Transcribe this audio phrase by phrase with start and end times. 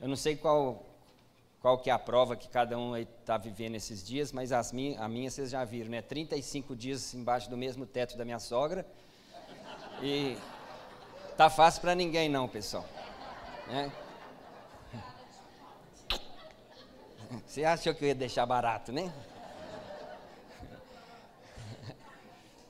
[0.00, 0.86] Eu não sei qual,
[1.60, 5.00] qual que é a prova que cada um está vivendo esses dias, mas as minha,
[5.00, 6.02] a minha vocês já viram, né?
[6.02, 8.86] 35 dias embaixo do mesmo teto da minha sogra.
[10.00, 10.36] E
[11.36, 12.84] tá fácil para ninguém não, pessoal.
[13.66, 13.92] Né?
[17.44, 19.12] Você achou que eu ia deixar barato, né?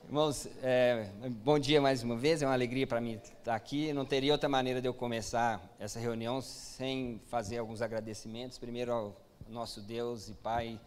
[0.08, 1.06] Irmãos, é,
[1.44, 3.92] bom dia mais uma vez, é uma alegria para mim estar aqui.
[3.92, 8.56] Não teria outra maneira de eu começar essa reunião sem fazer alguns agradecimentos.
[8.56, 9.16] Primeiro ao
[9.50, 10.80] nosso Deus e Pai,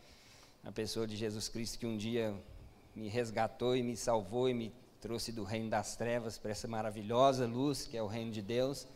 [0.64, 2.34] na pessoa de Jesus Cristo, que um dia
[2.96, 7.46] me resgatou e me salvou e me trouxe do reino das trevas para essa maravilhosa
[7.46, 8.88] luz que é o reino de Deus.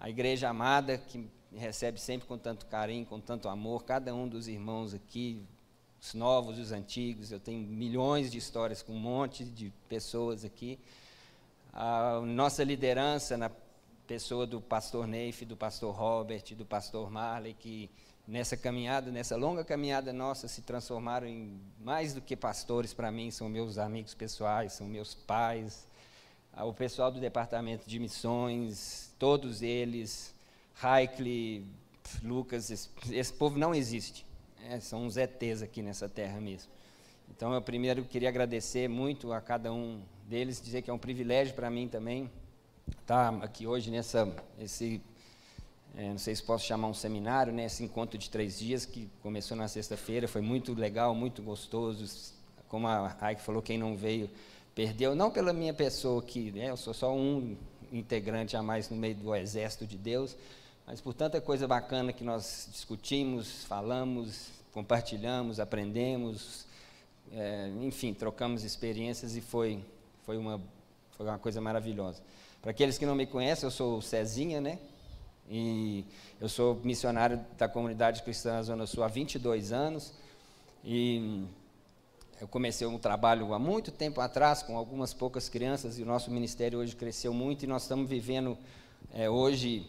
[0.00, 4.26] A igreja amada, que me recebe sempre com tanto carinho, com tanto amor, cada um
[4.26, 5.46] dos irmãos aqui,
[6.02, 7.30] os novos, os antigos.
[7.30, 10.78] Eu tenho milhões de histórias com um monte de pessoas aqui.
[11.72, 13.50] A nossa liderança na
[14.06, 17.88] pessoa do pastor Neif, do pastor Robert, do pastor Marley, que
[18.26, 23.30] nessa caminhada, nessa longa caminhada nossa, se transformaram em mais do que pastores para mim,
[23.30, 25.86] são meus amigos pessoais, são meus pais.
[26.54, 30.34] O pessoal do departamento de missões, todos eles,
[30.74, 31.64] Raikle,
[32.22, 34.26] Lucas, esse, esse povo não existe.
[34.68, 36.70] É, são uns ETs aqui nessa terra mesmo.
[37.34, 41.54] Então, eu primeiro queria agradecer muito a cada um deles, dizer que é um privilégio
[41.54, 42.30] para mim também
[43.00, 45.00] estar aqui hoje nessa, esse,
[45.96, 49.10] é, não sei se posso chamar um seminário, né, esse encontro de três dias que
[49.22, 52.32] começou na sexta-feira, foi muito legal, muito gostoso.
[52.68, 54.30] Como a Raik falou, quem não veio
[54.74, 57.56] perdeu, não pela minha pessoa que, né, eu sou só um
[57.90, 60.36] integrante a mais no meio do exército de Deus,
[60.86, 66.66] mas por tanta coisa bacana que nós discutimos, falamos, compartilhamos, aprendemos,
[67.32, 69.82] é, enfim, trocamos experiências e foi,
[70.24, 70.60] foi, uma,
[71.12, 72.22] foi uma coisa maravilhosa.
[72.60, 74.78] Para aqueles que não me conhecem, eu sou o Cezinha, né?
[75.50, 76.04] E
[76.40, 80.12] eu sou missionário da comunidade cristã na Zona Sul há 22 anos.
[80.84, 81.44] E
[82.40, 86.30] eu comecei um trabalho há muito tempo atrás, com algumas poucas crianças, e o nosso
[86.30, 88.58] ministério hoje cresceu muito, e nós estamos vivendo
[89.12, 89.88] é, hoje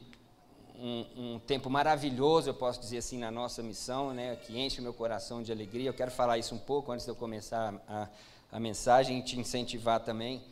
[0.76, 4.84] um, um, tempo maravilhoso, eu posso dizer assim, na nossa missão, né, que enche o
[4.84, 5.90] meu coração de alegria.
[5.90, 8.08] Eu quero falar isso um pouco antes de eu começar a,
[8.52, 10.44] a mensagem e te incentivar também.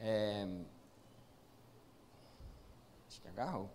[0.00, 0.46] É...
[3.08, 3.70] Acho que agarrou.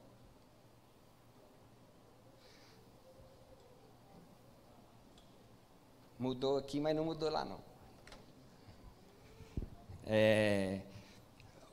[6.17, 7.59] Mudou aqui, mas não mudou lá não.
[10.05, 10.81] É,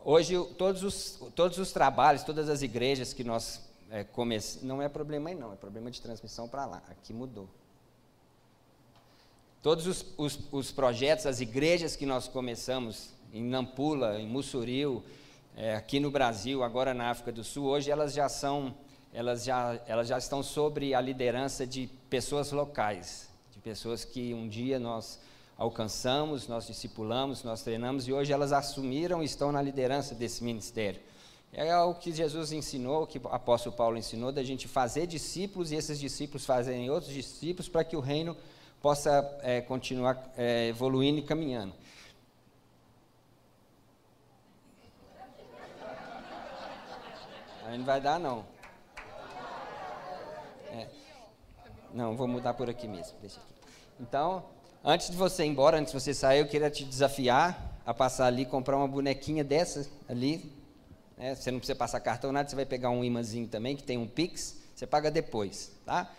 [0.05, 4.07] hoje, todos os, todos os trabalhos, todas as igrejas que nós é,
[4.63, 6.83] não é problema aí não, é problema de transmissão para lá.
[6.89, 7.49] Aqui mudou.
[9.63, 15.03] Todos os, os, os, projetos, as igrejas que nós começamos em Nampula, em Mussuril,
[15.57, 18.75] é, aqui no Brasil, agora na África do Sul, hoje elas já são,
[19.13, 24.49] elas já, elas já estão sobre a liderança de pessoas locais, de pessoas que um
[24.49, 25.19] dia nós
[25.57, 31.01] alcançamos, nós discipulamos, nós treinamos e hoje elas assumiram e estão na liderança desse ministério.
[31.53, 35.77] É o que Jesus ensinou, que o apóstolo Paulo ensinou, da gente fazer discípulos e
[35.77, 38.37] esses discípulos fazerem outros discípulos para que o reino
[38.81, 41.73] possa é, continuar é, evoluindo e caminhando.
[47.65, 48.47] Aí não vai dar, não.
[50.71, 50.87] É.
[51.93, 53.17] Não, vou mudar por aqui mesmo.
[53.19, 53.37] Aqui.
[54.01, 54.45] Então,
[54.85, 58.27] antes de você ir embora, antes de você sair, eu queria te desafiar a passar
[58.27, 60.51] ali comprar uma bonequinha dessa ali,
[61.19, 61.35] né?
[61.35, 64.07] Você não precisa passar cartão, nada, você vai pegar um imãzinho também, que tem um
[64.07, 65.73] Pix, você paga depois.
[65.85, 66.11] Tá?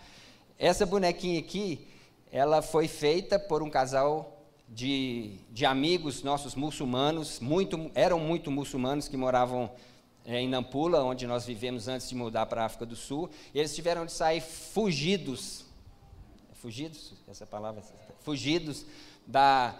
[0.58, 1.88] Essa bonequinha aqui,
[2.30, 4.36] ela foi feita por um casal
[4.68, 9.70] de, de amigos nossos muçulmanos, muito, eram muito muçulmanos que moravam
[10.24, 13.58] é, em Nampula, onde nós vivemos antes de mudar para a África do Sul, e
[13.58, 15.64] eles tiveram de sair fugidos,
[16.54, 17.82] fugidos, essa palavra,
[18.20, 18.84] fugidos
[19.26, 19.74] da,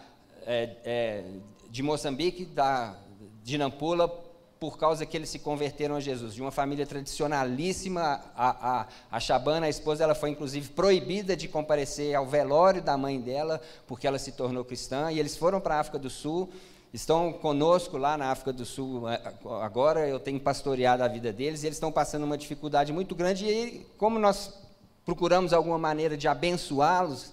[0.46, 1.24] é, é,
[1.68, 2.98] de Moçambique, da,
[3.44, 4.29] de Nampula
[4.60, 6.34] por causa que eles se converteram a Jesus.
[6.34, 11.48] De uma família tradicionalíssima, a, a, a Shabana, a esposa, ela foi inclusive proibida de
[11.48, 15.76] comparecer ao velório da mãe dela, porque ela se tornou cristã, e eles foram para
[15.76, 16.50] a África do Sul,
[16.92, 19.18] estão conosco lá na África do Sul é,
[19.62, 23.46] agora, eu tenho pastoreado a vida deles, e eles estão passando uma dificuldade muito grande,
[23.46, 24.52] e como nós
[25.06, 27.32] procuramos alguma maneira de abençoá-los,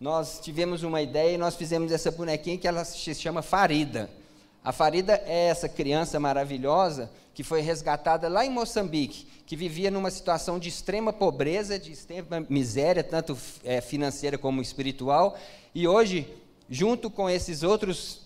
[0.00, 4.21] nós tivemos uma ideia e nós fizemos essa bonequinha que ela se chama Farida.
[4.64, 10.10] A Farida é essa criança maravilhosa que foi resgatada lá em Moçambique, que vivia numa
[10.10, 15.36] situação de extrema pobreza, de extrema miséria, tanto é, financeira como espiritual,
[15.74, 16.28] e hoje,
[16.68, 18.22] junto com esses outros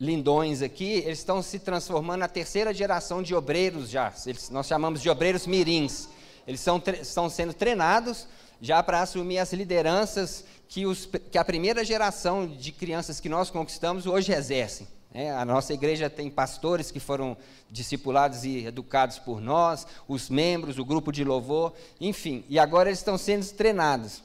[0.00, 4.12] lindões aqui, eles estão se transformando na terceira geração de obreiros já.
[4.26, 6.08] Eles, nós chamamos de obreiros mirins.
[6.46, 8.26] eles são, estão sendo treinados
[8.64, 13.50] já para assumir as lideranças que, os, que a primeira geração de crianças que nós
[13.50, 14.88] conquistamos hoje exercem.
[15.12, 17.36] É, a nossa igreja tem pastores que foram
[17.70, 23.00] discipulados e educados por nós, os membros, o grupo de louvor, enfim, e agora eles
[23.00, 24.22] estão sendo treinados.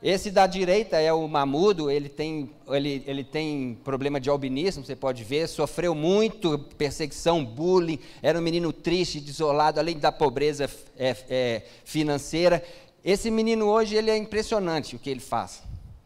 [0.00, 4.96] Esse da direita é o Mamudo, ele tem, ele, ele tem problema de albinismo, você
[4.96, 11.16] pode ver, sofreu muito perseguição, bullying, era um menino triste, desolado, além da pobreza é,
[11.28, 12.64] é, financeira.
[13.04, 15.62] Esse menino hoje ele é impressionante o que ele faz.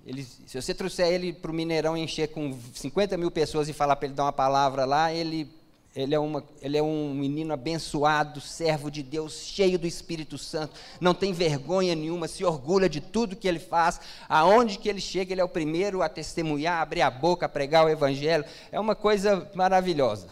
[0.07, 3.97] Ele, se você trouxer ele para o Mineirão encher com 50 mil pessoas e falar
[3.97, 5.51] para ele dar uma palavra lá, ele,
[5.97, 10.75] ele, é uma, ele é um menino abençoado, servo de Deus, cheio do Espírito Santo,
[11.01, 13.99] não tem vergonha nenhuma, se orgulha de tudo que ele faz,
[14.29, 17.89] aonde que ele chega, ele é o primeiro a testemunhar, abrir a boca, pregar o
[17.89, 20.29] Evangelho, é uma coisa maravilhosa.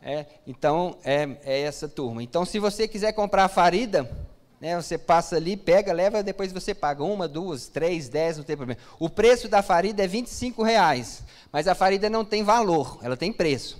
[0.00, 2.22] É, então, é, é essa turma.
[2.22, 4.08] Então, se você quiser comprar a farida,
[4.60, 8.56] né, você passa ali, pega, leva, depois você paga uma, duas, três, dez, não tem
[8.56, 8.80] problema.
[8.98, 11.22] O preço da farida é 25 reais,
[11.52, 13.78] mas a farida não tem valor, ela tem preço.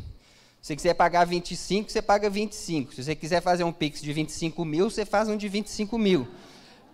[0.60, 2.94] Se você quiser pagar 25, você paga 25.
[2.94, 6.28] Se você quiser fazer um Pix de 25 mil, você faz um de 25 mil.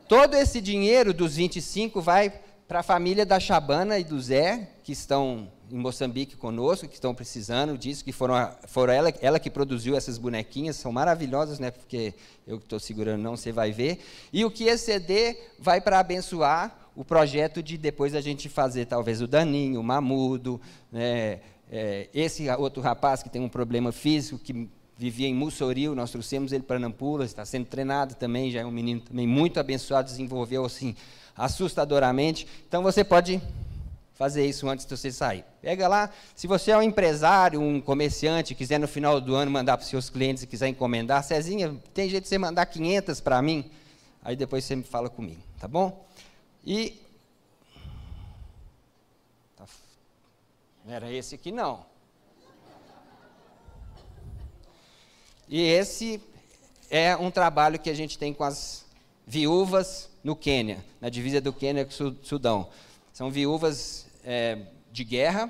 [0.06, 2.30] Todo esse dinheiro dos 25 vai
[2.68, 7.14] para a família da Chabana e do Zé, que estão em Moçambique conosco, que estão
[7.14, 11.70] precisando disso, que foram, foram ela, ela que produziu essas bonequinhas, são maravilhosas, né?
[11.70, 12.14] Porque
[12.46, 14.00] eu que estou segurando não, você vai ver.
[14.32, 19.20] E o que exceder vai para abençoar o projeto de depois a gente fazer talvez
[19.20, 20.60] o Daninho, o Mamudo,
[20.92, 21.40] né?
[21.70, 26.52] É, esse outro rapaz que tem um problema físico, que vivia em Mussoril, nós trouxemos
[26.52, 30.64] ele para Nampula, está sendo treinado também, já é um menino também muito abençoado, desenvolveu
[30.64, 30.94] assim
[31.36, 32.46] assustadoramente.
[32.68, 33.42] Então você pode
[34.14, 35.44] fazer isso antes de você sair.
[35.60, 39.76] Pega lá, se você é um empresário, um comerciante, quiser no final do ano mandar
[39.76, 43.42] para os seus clientes e quiser encomendar, Cezinha, tem jeito de você mandar 500 para
[43.42, 43.70] mim?
[44.22, 46.06] Aí depois você me fala comigo, tá bom?
[46.64, 46.98] E.
[49.56, 49.64] Tá,
[50.84, 51.84] não era esse aqui, não.
[55.48, 56.22] E esse
[56.90, 58.84] é um trabalho que a gente tem com as
[59.26, 62.68] viúvas no Quênia, na divisa do Quênia com o Sudão.
[63.14, 64.58] São viúvas é,
[64.90, 65.48] de guerra,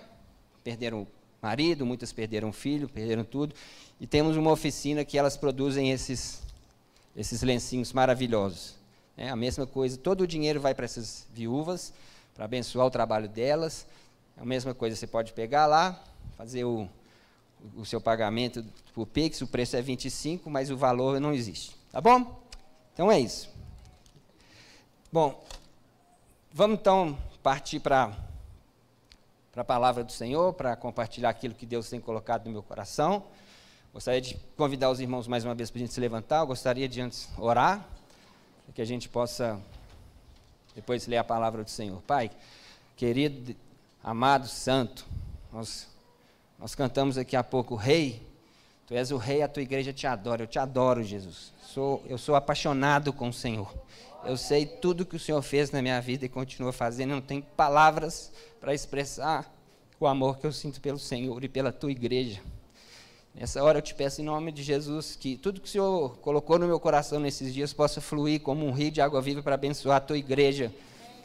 [0.63, 1.07] perderam
[1.41, 3.55] marido, muitas perderam filho, perderam tudo.
[3.99, 6.43] E temos uma oficina que elas produzem esses,
[7.17, 8.75] esses lencinhos maravilhosos.
[9.17, 11.95] É a mesma coisa, todo o dinheiro vai para essas viúvas,
[12.35, 13.87] para abençoar o trabalho delas.
[14.37, 16.05] É a mesma coisa, você pode pegar lá,
[16.37, 16.87] fazer o,
[17.75, 18.63] o seu pagamento
[18.93, 21.75] por Pix, o preço é 25, mas o valor não existe.
[21.91, 22.43] Tá bom?
[22.93, 23.49] Então é isso.
[25.11, 25.43] Bom,
[26.53, 28.11] vamos então partir para
[29.55, 33.23] a palavra do Senhor, para compartilhar aquilo que Deus tem colocado no meu coração.
[33.93, 36.39] Gostaria de convidar os irmãos mais uma vez para a gente se levantar.
[36.39, 37.87] Eu gostaria de antes orar,
[38.65, 39.61] para que a gente possa
[40.75, 42.01] depois ler a palavra do Senhor.
[42.07, 42.31] Pai,
[42.97, 43.55] querido,
[44.03, 45.05] amado, santo,
[45.53, 45.87] nós,
[46.59, 48.27] nós cantamos aqui há pouco, Rei,
[48.87, 50.43] Tu és o Rei, a tua igreja te adora.
[50.43, 51.53] Eu te adoro, Jesus.
[51.63, 53.73] Sou, eu sou apaixonado com o Senhor.
[54.25, 57.11] Eu sei tudo que o Senhor fez na minha vida e continua fazendo.
[57.11, 59.51] Eu não tenho palavras para expressar
[59.99, 62.41] o amor que eu sinto pelo Senhor e pela tua igreja.
[63.35, 66.59] Nessa hora eu te peço em nome de Jesus que tudo que o Senhor colocou
[66.59, 69.97] no meu coração nesses dias possa fluir como um rio de água viva para abençoar
[69.97, 70.73] a tua igreja.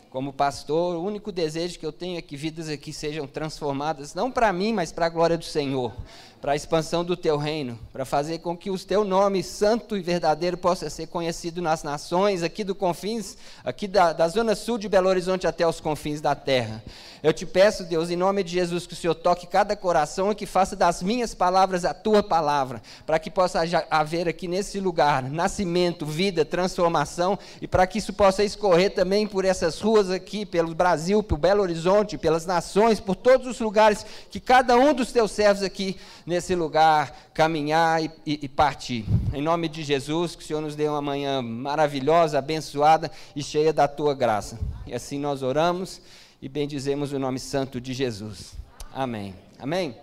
[0.10, 4.32] Como pastor, o único desejo que eu tenho é que vidas aqui sejam transformadas, não
[4.32, 5.94] para mim, mas para a glória do Senhor
[6.42, 10.01] para a expansão do teu reino, para fazer com que o teu nome santo e
[10.01, 14.88] verdadeiro possa ser conhecido nas nações, aqui do confins, aqui da, da zona sul de
[14.88, 16.82] Belo Horizonte até os confins da terra.
[17.22, 20.36] Eu te peço, Deus, em nome de Jesus, que o Senhor toque cada coração e
[20.36, 23.62] que faça das minhas palavras a tua palavra, para que possa
[23.92, 29.44] haver aqui nesse lugar nascimento, vida, transformação e para que isso possa escorrer também por
[29.44, 34.39] essas ruas aqui, pelo Brasil, pelo Belo Horizonte, pelas nações, por todos os lugares que
[34.39, 39.03] cada um dos teus servos aqui nesse lugar, caminhar e, e, e, partir.
[39.34, 43.74] Em nome de Jesus, que o Senhor nos dê uma manhã maravilhosa, abençoada e cheia
[43.74, 44.60] da tua graça.
[44.86, 46.00] E assim nós oramos
[46.39, 48.53] e bendizemos o nome santo de Jesus.
[48.94, 49.34] Amém.
[49.58, 49.98] Amém?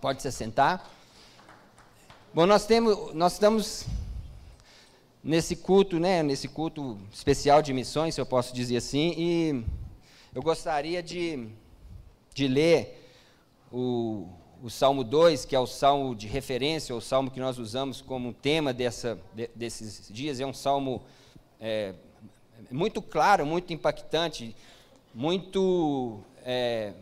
[0.00, 0.90] Pode se sentar.
[2.34, 3.86] Bom, nós, temos, nós estamos
[5.22, 9.64] nesse culto, né, nesse culto especial de missões, se eu posso dizer assim, e
[10.34, 11.48] eu gostaria de,
[12.34, 13.08] de ler
[13.70, 14.26] o,
[14.62, 18.32] o Salmo 2, que é o salmo de referência, o salmo que nós usamos como
[18.32, 21.02] tema dessa, de, desses dias, é um salmo
[21.60, 21.94] é,
[22.70, 24.56] muito claro, muito impactante,
[25.14, 26.94] muito, é,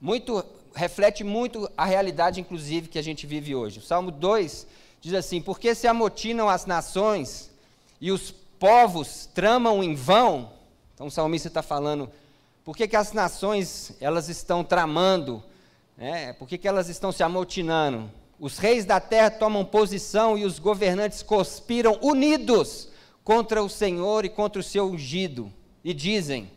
[0.00, 0.44] muito
[0.74, 3.78] reflete muito a realidade, inclusive, que a gente vive hoje.
[3.78, 4.66] O Salmo 2
[5.04, 7.50] diz assim: Porque se amotinam as nações
[8.00, 10.50] e os povos tramam em vão.
[10.94, 12.10] Então o salmista está falando,
[12.64, 15.42] por que, que as nações elas estão tramando?
[15.96, 16.32] Né?
[16.32, 18.10] Por que, que elas estão se amotinando?
[18.40, 22.88] Os reis da terra tomam posição e os governantes conspiram unidos
[23.22, 25.52] contra o Senhor e contra o seu ungido.
[25.84, 26.50] E dizem: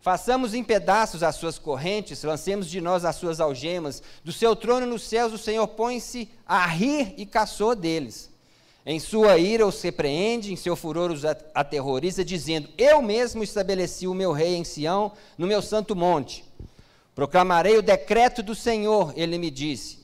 [0.00, 4.02] Façamos em pedaços as suas correntes, lancemos de nós as suas algemas.
[4.24, 8.30] Do seu trono nos céus o Senhor põe-se a rir e caçou deles.
[8.86, 14.14] Em sua ira os repreende, em seu furor os aterroriza, dizendo: Eu mesmo estabeleci o
[14.14, 16.44] meu rei em Sião, no meu santo monte.
[17.14, 19.98] Proclamarei o decreto do Senhor, ele me disse: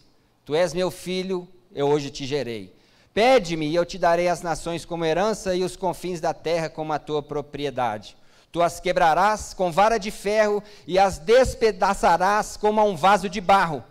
[0.44, 2.70] Tu és meu filho, eu hoje te gerei.
[3.14, 6.92] Pede-me e eu te darei as nações como herança e os confins da terra como
[6.92, 8.14] a tua propriedade.
[8.50, 13.40] Tu as quebrarás com vara de ferro e as despedaçarás como a um vaso de
[13.40, 13.84] barro.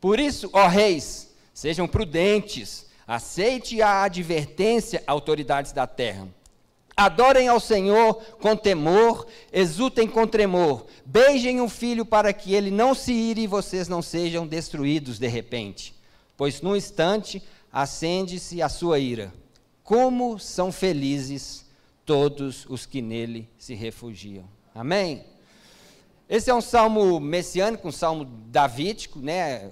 [0.00, 6.28] Por isso, ó reis, sejam prudentes, aceite a advertência, autoridades da terra.
[6.96, 12.94] Adorem ao Senhor com temor, exultem com tremor, beijem o filho para que ele não
[12.94, 15.94] se ire e vocês não sejam destruídos de repente.
[16.38, 19.30] Pois num instante acende-se a sua ira.
[19.84, 21.65] Como são felizes
[22.06, 24.48] todos os que nele se refugiam.
[24.74, 25.24] Amém?
[26.28, 29.70] Esse é um salmo messiânico, um salmo davídico, né?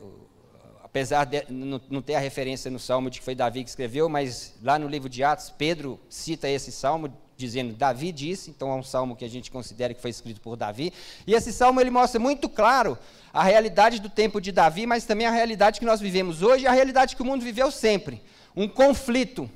[0.94, 4.54] apesar de não ter a referência no salmo de que foi Davi que escreveu, mas
[4.62, 8.82] lá no livro de Atos, Pedro cita esse salmo dizendo Davi disse, então é um
[8.82, 10.92] salmo que a gente considera que foi escrito por Davi.
[11.26, 12.96] E esse salmo ele mostra muito claro
[13.32, 16.70] a realidade do tempo de Davi, mas também a realidade que nós vivemos hoje a
[16.70, 18.22] realidade que o mundo viveu sempre.
[18.54, 19.50] Um conflito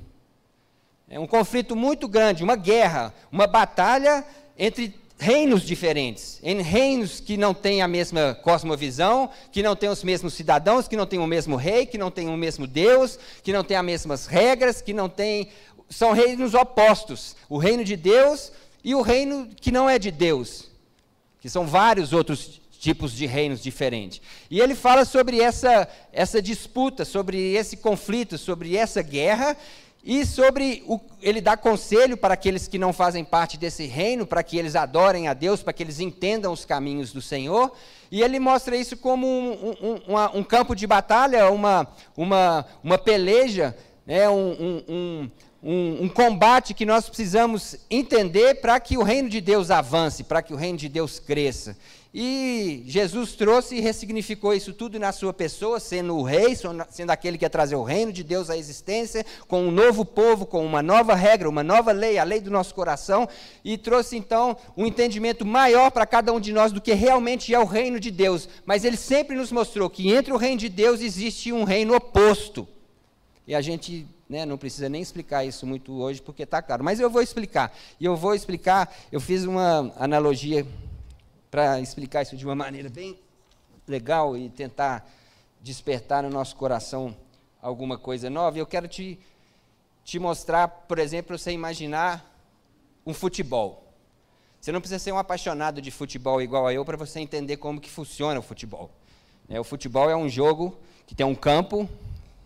[1.09, 4.23] é um conflito muito grande, uma guerra, uma batalha
[4.55, 10.03] entre reinos diferentes, em reinos que não têm a mesma cosmovisão, que não têm os
[10.03, 13.51] mesmos cidadãos, que não têm o mesmo rei, que não têm o mesmo Deus, que
[13.51, 15.49] não têm as mesmas regras, que não têm.
[15.89, 17.35] São reinos opostos.
[17.49, 18.51] O reino de Deus
[18.83, 20.69] e o reino que não é de Deus,
[21.41, 24.21] que são vários outros tipos de reinos diferentes.
[24.49, 29.57] E ele fala sobre essa, essa disputa, sobre esse conflito, sobre essa guerra,
[30.03, 34.41] e sobre o, ele dá conselho para aqueles que não fazem parte desse reino, para
[34.41, 37.71] que eles adorem a Deus, para que eles entendam os caminhos do Senhor.
[38.09, 43.75] E ele mostra isso como um, um, um campo de batalha, uma, uma, uma peleja,
[44.05, 45.29] né, um, um,
[45.61, 50.53] um, combate que nós precisamos entender para que o reino de Deus avance, para que
[50.53, 51.77] o reino de Deus cresça.
[52.11, 56.55] E Jesus trouxe e ressignificou isso tudo na sua pessoa, sendo o rei,
[56.89, 60.47] sendo aquele que ia trazer o reino de Deus à existência, com um novo povo,
[60.47, 63.29] com uma nova regra, uma nova lei, a lei do nosso coração,
[63.63, 67.59] e trouxe então um entendimento maior para cada um de nós do que realmente é
[67.59, 68.49] o reino de Deus.
[68.65, 72.67] Mas ele sempre nos mostrou que entre o reino de Deus existe um reino oposto.
[73.45, 76.83] E a gente né, não precisa nem explicar isso muito hoje, porque está claro.
[76.83, 77.71] Mas eu vou explicar.
[77.99, 80.65] E eu vou explicar, eu fiz uma analogia
[81.49, 83.19] para explicar isso de uma maneira bem
[83.87, 85.09] legal e tentar
[85.61, 87.15] despertar no nosso coração
[87.61, 88.57] alguma coisa nova.
[88.57, 89.19] Eu quero te,
[90.03, 92.25] te mostrar, por exemplo, você imaginar
[93.05, 93.87] um futebol.
[94.61, 97.79] Você não precisa ser um apaixonado de futebol igual a eu para você entender como
[97.79, 98.91] que funciona o futebol.
[99.47, 100.77] É, o futebol é um jogo
[101.07, 101.89] que tem um campo,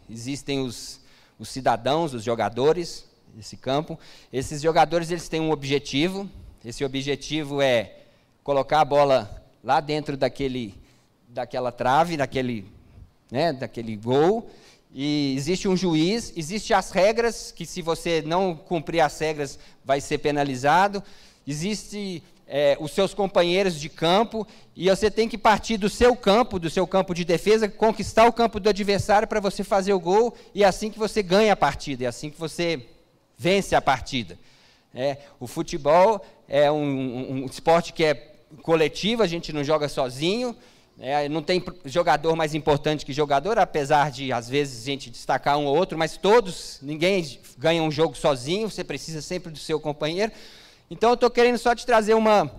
[0.09, 1.01] existem os,
[1.37, 3.99] os cidadãos, os jogadores desse campo.
[4.31, 6.29] Esses jogadores eles têm um objetivo.
[6.63, 8.02] Esse objetivo é
[8.43, 10.75] colocar a bola lá dentro daquele,
[11.29, 12.65] daquela trave, daquele,
[13.31, 14.49] né, daquele gol.
[14.93, 19.99] E existe um juiz, existem as regras, que se você não cumprir as regras vai
[20.01, 21.01] ser penalizado.
[21.47, 24.45] Existem é, os seus companheiros de campo,
[24.75, 28.33] e você tem que partir do seu campo, do seu campo de defesa, conquistar o
[28.33, 31.55] campo do adversário para você fazer o gol, e é assim que você ganha a
[31.57, 32.85] partida, é assim que você
[33.37, 34.37] vence a partida.
[34.93, 39.89] É, o futebol é um, um, um esporte que é coletivo, a gente não joga
[39.89, 40.55] sozinho.
[40.99, 45.57] É, não tem jogador mais importante que jogador, apesar de às vezes a gente destacar
[45.57, 49.79] um ou outro, mas todos, ninguém ganha um jogo sozinho, você precisa sempre do seu
[49.79, 50.31] companheiro.
[50.91, 52.51] Então eu estou querendo só te trazer uma,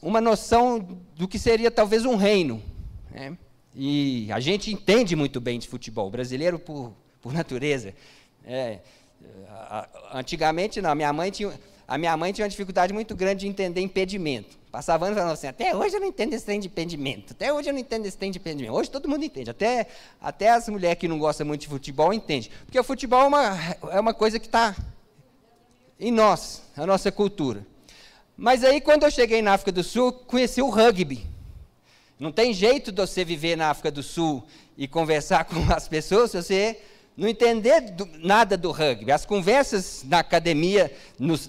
[0.00, 0.78] uma noção
[1.14, 2.62] do que seria talvez um reino.
[3.10, 3.36] Né?
[3.74, 7.94] E a gente entende muito bem de futebol, brasileiro por, por natureza.
[8.46, 8.78] É,
[10.12, 11.52] antigamente não, minha mãe tinha,
[11.86, 14.57] a minha mãe tinha uma dificuldade muito grande de entender impedimento.
[14.70, 17.70] Passava anos falando assim, até hoje eu não entendo esse trem de impedimento, até hoje
[17.70, 18.74] eu não entendo esse trem de impedimento.
[18.74, 19.86] Hoje todo mundo entende, até,
[20.20, 22.50] até as mulheres que não gostam muito de futebol entendem.
[22.66, 23.58] Porque o futebol é uma,
[23.92, 24.76] é uma coisa que está
[25.98, 27.66] em nós, a nossa cultura.
[28.36, 31.26] Mas aí quando eu cheguei na África do Sul, conheci o rugby.
[32.18, 34.44] Não tem jeito de você viver na África do Sul
[34.76, 36.80] e conversar com as pessoas se você
[37.18, 39.10] não entender do, nada do rugby.
[39.10, 40.88] As conversas na academia,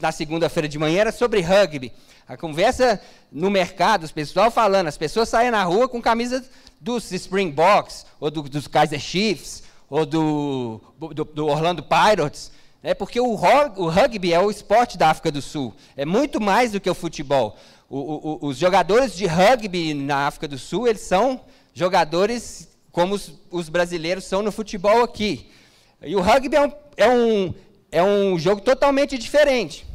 [0.02, 1.94] na segunda-feira de manhã, era sobre rugby.
[2.28, 3.00] A conversa
[3.32, 6.44] no mercado, os pessoal falando, as pessoas saem na rua com camisa
[6.82, 12.52] dos Springboks, ou do, dos Kaiser Chiefs, ou do, do, do Orlando Pirates.
[12.82, 15.76] É porque o, o, rugby é o esporte da África do Sul.
[15.96, 17.56] É muito mais do que o futebol.
[17.88, 21.42] O, o, os jogadores de rugby na África do Sul, eles são
[21.76, 25.52] jogadores como os, os brasileiros são no futebol aqui.
[26.02, 27.54] E o rugby é um, é um,
[27.92, 29.86] é um jogo totalmente diferente.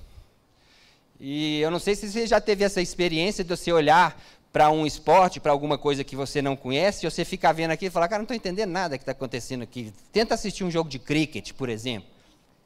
[1.19, 4.21] E eu não sei se você já teve essa experiência de você olhar
[4.53, 7.87] para um esporte, para alguma coisa que você não conhece, e você ficar vendo aqui
[7.87, 9.93] e falar, cara, não estou entendendo nada que está acontecendo aqui.
[10.13, 12.09] Tenta assistir um jogo de cricket, por exemplo.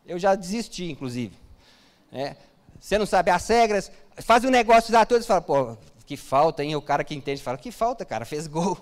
[0.07, 1.35] Eu já desisti, inclusive.
[2.12, 2.37] É,
[2.80, 6.64] você não sabe as regras, faz um negócio da todos e fala, pô, que falta,
[6.64, 6.75] hein?
[6.75, 8.78] O cara que entende fala, que falta, cara, fez gol.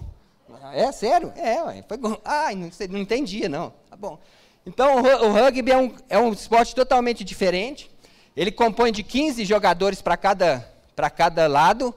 [0.73, 1.33] É sério?
[1.37, 2.21] É, ué, foi gol.
[2.25, 3.73] Ah, não, não entendia, não.
[3.91, 4.19] Tá bom.
[4.67, 7.89] Então, o, rugby é um, é um esporte totalmente diferente.
[8.37, 10.69] Ele compõe de 15 jogadores para cada,
[11.17, 11.95] cada lado.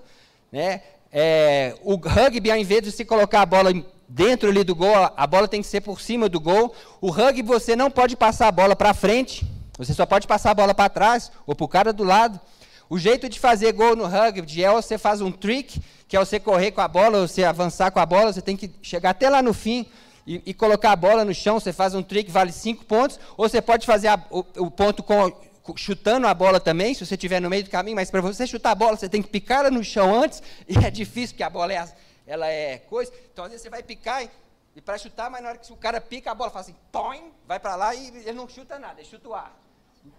[0.52, 0.84] Né?
[1.12, 3.72] É, o rugby, ao invés de se colocar a bola
[4.08, 6.76] dentro ali do gol, a bola tem que ser por cima do gol.
[7.02, 10.56] O rugby você não pode passar a bola para frente, você só pode passar a
[10.56, 12.40] bola para trás ou para o cara do lado.
[12.88, 16.40] O jeito de fazer gol no rugby é você faz um trick, que é você
[16.40, 19.42] correr com a bola, você avançar com a bola, você tem que chegar até lá
[19.42, 19.88] no fim
[20.26, 23.48] e, e colocar a bola no chão, você faz um trick, vale cinco pontos, ou
[23.48, 25.32] você pode fazer a, o, o, ponto com,
[25.76, 28.72] chutando a bola também, se você estiver no meio do caminho, mas para você chutar
[28.72, 31.50] a bola, você tem que picar ela no chão antes, e é difícil, porque a
[31.50, 31.88] bola é,
[32.26, 34.30] ela é coisa, então às vezes você vai picar e,
[34.76, 37.32] e para chutar, mas na hora que o cara pica, a bola faz assim, toim,
[37.48, 39.58] vai para lá e ele não chuta nada, ele chuta o ar.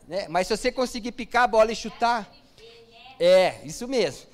[0.06, 0.26] Né?
[0.28, 2.30] Mas se você conseguir picar a bola e chutar,
[3.18, 4.29] é, isso mesmo.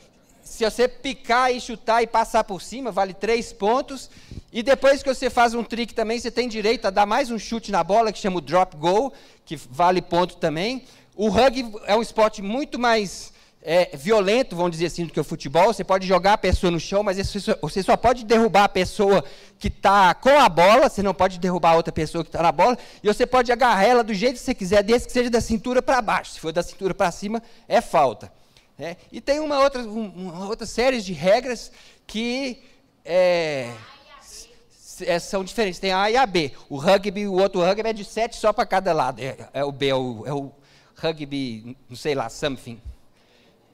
[0.46, 4.08] Se você picar e chutar e passar por cima, vale três pontos.
[4.52, 7.38] E depois que você faz um trick também, você tem direito a dar mais um
[7.38, 9.12] chute na bola, que chama o drop goal,
[9.44, 10.84] que vale ponto também.
[11.16, 15.24] O rugby é um esporte muito mais é, violento, vamos dizer assim, do que o
[15.24, 15.74] futebol.
[15.74, 17.18] Você pode jogar a pessoa no chão, mas
[17.60, 19.24] você só pode derrubar a pessoa
[19.58, 22.52] que está com a bola, você não pode derrubar a outra pessoa que está na
[22.52, 25.40] bola, e você pode agarrar ela do jeito que você quiser, desde que seja da
[25.40, 26.34] cintura para baixo.
[26.34, 28.30] Se for da cintura para cima, é falta.
[28.78, 31.72] É, e tem uma outra, uma outra série de regras
[32.06, 32.62] que
[33.04, 33.72] é,
[35.00, 35.80] é, são diferentes.
[35.80, 36.52] Tem A e a B.
[36.68, 39.20] O rugby, o outro rugby é de sete só para cada lado.
[39.20, 40.52] É, é, o B, é o, é o
[40.94, 42.80] rugby, não sei lá, something.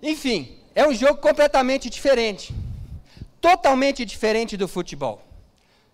[0.01, 2.55] Enfim, é um jogo completamente diferente.
[3.41, 5.23] Totalmente diferente do futebol.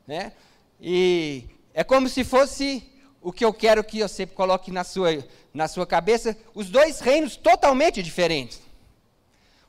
[0.07, 0.33] Né?
[0.81, 2.83] E é como se fosse
[3.23, 7.37] o que eu quero que você coloque na sua, na sua cabeça, os dois reinos
[7.37, 8.67] totalmente diferentes.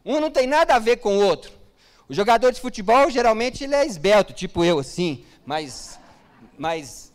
[0.05, 1.51] Um não tem nada a ver com o outro.
[2.07, 5.99] O jogador de futebol, geralmente, ele é esbelto, tipo eu, assim, mas,
[6.57, 7.13] mas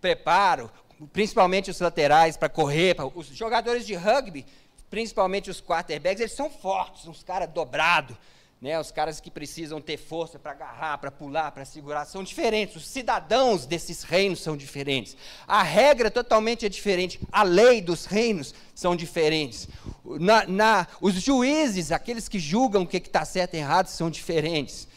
[0.00, 0.70] preparo,
[1.12, 2.94] principalmente os laterais para correr.
[2.94, 4.46] Pra, os jogadores de rugby,
[4.88, 8.16] principalmente os quarterbacks, eles são fortes, uns caras dobrados,
[8.64, 12.76] né, os caras que precisam ter força para agarrar, para pular, para segurar, são diferentes.
[12.76, 15.18] Os cidadãos desses reinos são diferentes.
[15.46, 17.20] A regra totalmente é diferente.
[17.30, 19.68] A lei dos reinos são diferentes.
[20.02, 24.88] Na, na, os juízes, aqueles que julgam o que está certo e errado, são diferentes.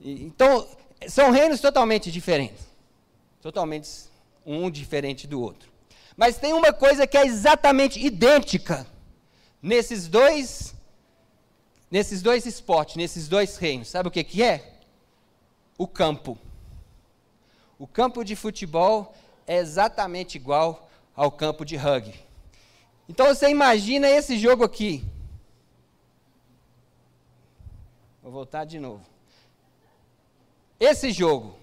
[0.00, 0.64] Então,
[1.08, 2.64] são reinos totalmente diferentes.
[3.42, 3.90] Totalmente
[4.46, 5.68] um diferente do outro.
[6.16, 8.86] Mas tem uma coisa que é exatamente idêntica
[9.60, 10.76] nesses dois
[11.90, 14.80] nesses dois esportes, nesses dois reinos, sabe o que, que é?
[15.78, 16.38] O campo.
[17.78, 19.14] O campo de futebol
[19.46, 22.18] é exatamente igual ao campo de rugby.
[23.08, 25.04] Então você imagina esse jogo aqui.
[28.22, 29.04] Vou voltar de novo.
[30.80, 31.56] Esse jogo,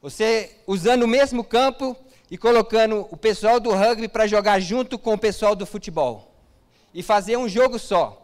[0.00, 1.96] você usando o mesmo campo
[2.30, 6.32] e colocando o pessoal do rugby para jogar junto com o pessoal do futebol.
[6.92, 8.23] E fazer um jogo só.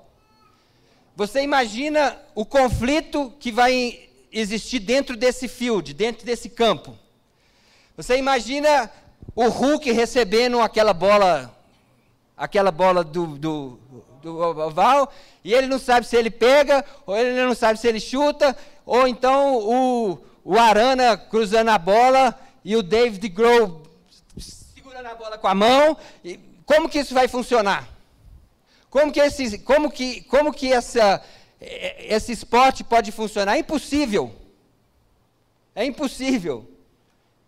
[1.20, 6.96] Você imagina o conflito que vai existir dentro desse field, dentro desse campo.
[7.94, 8.90] Você imagina
[9.36, 11.54] o Hulk recebendo aquela bola,
[12.34, 13.78] aquela bola do, do,
[14.22, 15.12] do oval,
[15.44, 18.56] e ele não sabe se ele pega, ou ele não sabe se ele chuta,
[18.86, 23.82] ou então o, o Arana cruzando a bola e o David Grohl
[24.38, 25.98] segurando a bola com a mão.
[26.64, 27.99] como que isso vai funcionar?
[28.90, 31.22] Como que, esse, como que, como que essa,
[31.60, 33.54] esse esporte pode funcionar?
[33.54, 34.34] É impossível.
[35.74, 36.68] É impossível.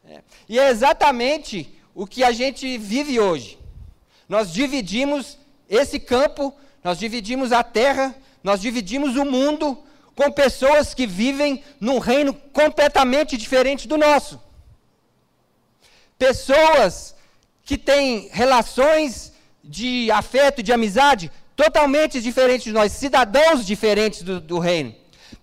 [0.08, 0.22] É.
[0.48, 3.58] E é exatamente o que a gente vive hoje.
[4.28, 5.36] Nós dividimos
[5.68, 9.82] esse campo, nós dividimos a terra, nós dividimos o mundo
[10.14, 14.40] com pessoas que vivem num reino completamente diferente do nosso.
[16.18, 17.16] pessoas
[17.64, 19.31] que têm relações
[19.62, 24.94] de afeto, de amizade, totalmente diferentes de nós, cidadãos diferentes do, do reino.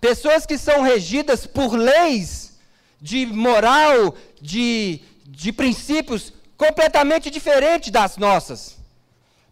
[0.01, 2.57] Pessoas que são regidas por leis
[3.01, 8.77] de moral, de, de princípios completamente diferentes das nossas.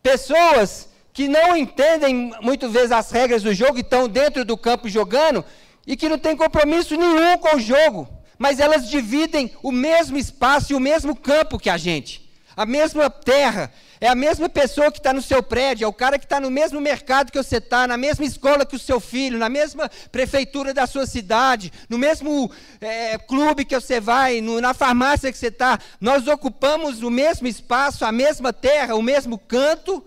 [0.04, 4.88] Pessoas que não entendem muitas vezes as regras do jogo e estão dentro do campo
[4.90, 5.44] jogando
[5.86, 10.74] e que não têm compromisso nenhum com o jogo, mas elas dividem o mesmo espaço
[10.74, 12.27] e o mesmo campo que a gente,
[12.58, 16.18] a mesma terra, é a mesma pessoa que está no seu prédio, é o cara
[16.18, 19.38] que está no mesmo mercado que você está, na mesma escola que o seu filho,
[19.38, 24.74] na mesma prefeitura da sua cidade, no mesmo é, clube que você vai, no, na
[24.74, 25.78] farmácia que você está.
[26.02, 30.04] Nós ocupamos o mesmo espaço, a mesma terra, o mesmo canto,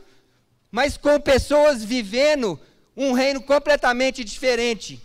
[0.72, 2.58] mas com pessoas vivendo
[2.96, 5.00] um reino completamente diferente.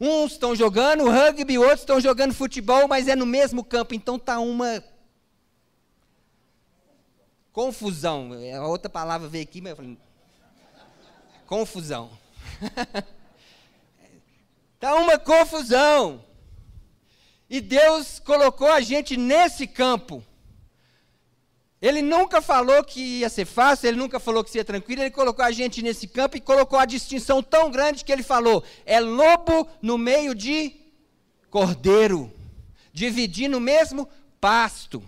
[0.00, 3.94] Uns estão jogando rugby, outros estão jogando futebol, mas é no mesmo campo.
[3.94, 4.82] Então está uma
[7.52, 8.30] Confusão.
[8.56, 9.98] A outra palavra veio aqui, mas eu falei.
[11.46, 12.10] Confusão.
[14.74, 16.24] Está uma confusão.
[17.50, 20.24] E Deus colocou a gente nesse campo.
[21.82, 25.10] Ele nunca falou que ia ser fácil, ele nunca falou que ia ser tranquilo, ele
[25.10, 29.00] colocou a gente nesse campo e colocou a distinção tão grande que ele falou: é
[29.00, 30.74] lobo no meio de
[31.50, 32.32] cordeiro,
[32.92, 34.08] dividindo o mesmo
[34.40, 35.02] pasto.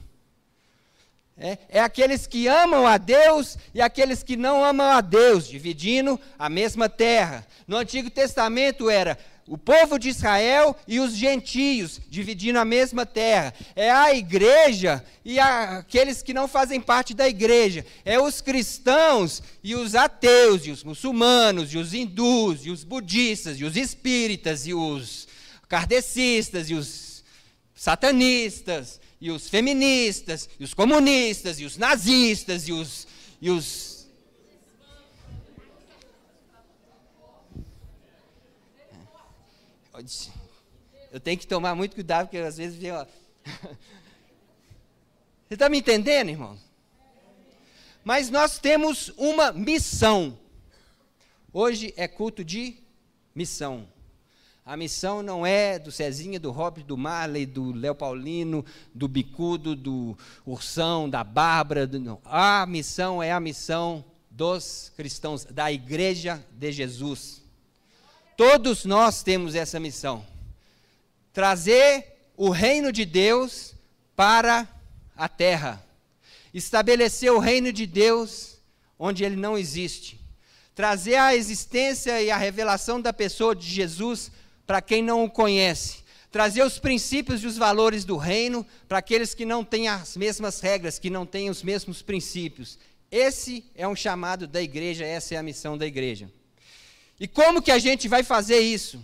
[1.37, 6.19] É, é, aqueles que amam a Deus e aqueles que não amam a Deus, dividindo
[6.39, 7.45] a mesma terra.
[7.67, 9.19] No Antigo Testamento era
[9.49, 13.53] o povo de Israel e os gentios, dividindo a mesma terra.
[13.75, 17.85] É a igreja e a, aqueles que não fazem parte da igreja.
[18.05, 23.59] É os cristãos e os ateus, e os muçulmanos, e os hindus, e os budistas,
[23.59, 25.27] e os espíritas, e os
[25.69, 27.25] kardecistas, e os
[27.75, 33.09] satanistas e os feministas, e os comunistas, e os nazistas, e os.
[33.41, 34.05] E os
[41.11, 42.93] eu tenho que tomar muito cuidado, porque às vezes vem.
[45.49, 46.59] Você está me entendendo, irmão?
[48.05, 50.39] Mas nós temos uma missão.
[51.51, 52.77] Hoje é culto de
[53.35, 53.89] missão.
[54.67, 59.77] A missão não é do Cezinha, do Robert, do Marley, do Léo Paulino, do Bicudo,
[59.77, 61.87] do Ursão, da Bárbara.
[61.87, 62.19] Do, não.
[62.25, 67.43] A missão é a missão dos cristãos, da Igreja de Jesus.
[68.39, 70.25] Todos nós temos essa missão.
[71.31, 73.75] Trazer o reino de Deus
[74.17, 74.67] para
[75.15, 75.85] a terra.
[76.55, 78.57] Estabelecer o reino de Deus
[78.99, 80.19] onde ele não existe.
[80.75, 84.33] Trazer a existência e a revelação da pessoa de Jesus
[84.67, 86.05] para quem não o conhece.
[86.31, 90.61] Trazer os princípios e os valores do reino para aqueles que não têm as mesmas
[90.61, 92.79] regras, que não têm os mesmos princípios.
[93.11, 96.29] Esse é um chamado da igreja, essa é a missão da igreja.
[97.21, 99.01] E como que a gente vai fazer isso?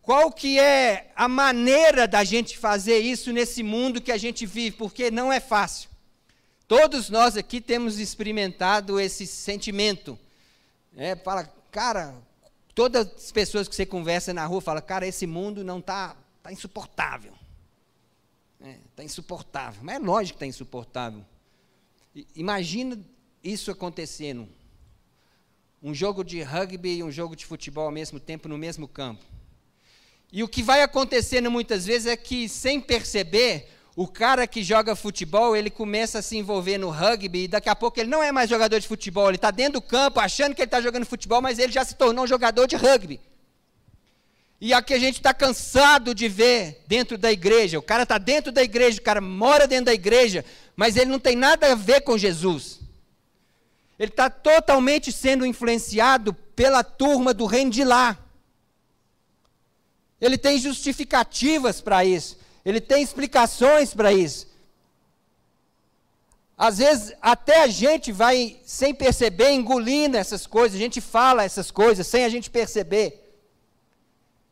[0.00, 4.74] Qual que é a maneira da gente fazer isso nesse mundo que a gente vive?
[4.76, 5.90] Porque não é fácil.
[6.66, 10.18] Todos nós aqui temos experimentado esse sentimento.
[10.96, 12.14] É, fala, cara,
[12.78, 16.52] Todas as pessoas que você conversa na rua falam, cara, esse mundo não está tá
[16.52, 17.32] insuportável.
[18.60, 19.80] Está é, tá insuportável.
[19.82, 21.24] Mas é lógico que está insuportável.
[22.36, 22.96] Imagina
[23.42, 24.48] isso acontecendo.
[25.82, 29.24] Um jogo de rugby e um jogo de futebol ao mesmo tempo no mesmo campo.
[30.30, 34.94] E o que vai acontecendo muitas vezes é que, sem perceber, o cara que joga
[34.94, 38.30] futebol, ele começa a se envolver no rugby e daqui a pouco ele não é
[38.30, 41.42] mais jogador de futebol, ele está dentro do campo achando que ele está jogando futebol,
[41.42, 43.20] mas ele já se tornou um jogador de rugby.
[44.60, 47.76] E aqui a gente está cansado de ver dentro da igreja.
[47.76, 50.44] O cara está dentro da igreja, o cara mora dentro da igreja,
[50.76, 52.78] mas ele não tem nada a ver com Jesus.
[53.98, 58.16] Ele está totalmente sendo influenciado pela turma do reino de lá.
[60.20, 62.37] Ele tem justificativas para isso.
[62.68, 64.46] Ele tem explicações para isso.
[66.54, 71.70] Às vezes, até a gente vai, sem perceber, engolindo essas coisas, a gente fala essas
[71.70, 73.24] coisas sem a gente perceber.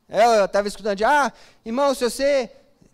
[0.09, 1.31] É, eu estava escutando, de, ah,
[1.63, 2.51] irmão, se você,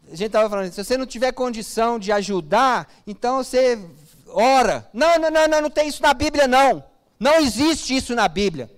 [0.08, 3.78] a gente estava falando, se você não tiver condição de ajudar, então você
[4.26, 4.90] ora.
[4.92, 6.82] Não, não, não, não, não tem isso na Bíblia, não.
[7.20, 8.68] Não existe isso na Bíblia.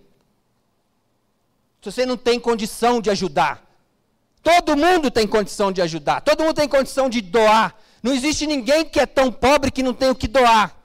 [1.80, 3.63] Se você não tem condição de ajudar.
[4.44, 7.74] Todo mundo tem condição de ajudar, todo mundo tem condição de doar.
[8.02, 10.76] Não existe ninguém que é tão pobre que não tem o que doar.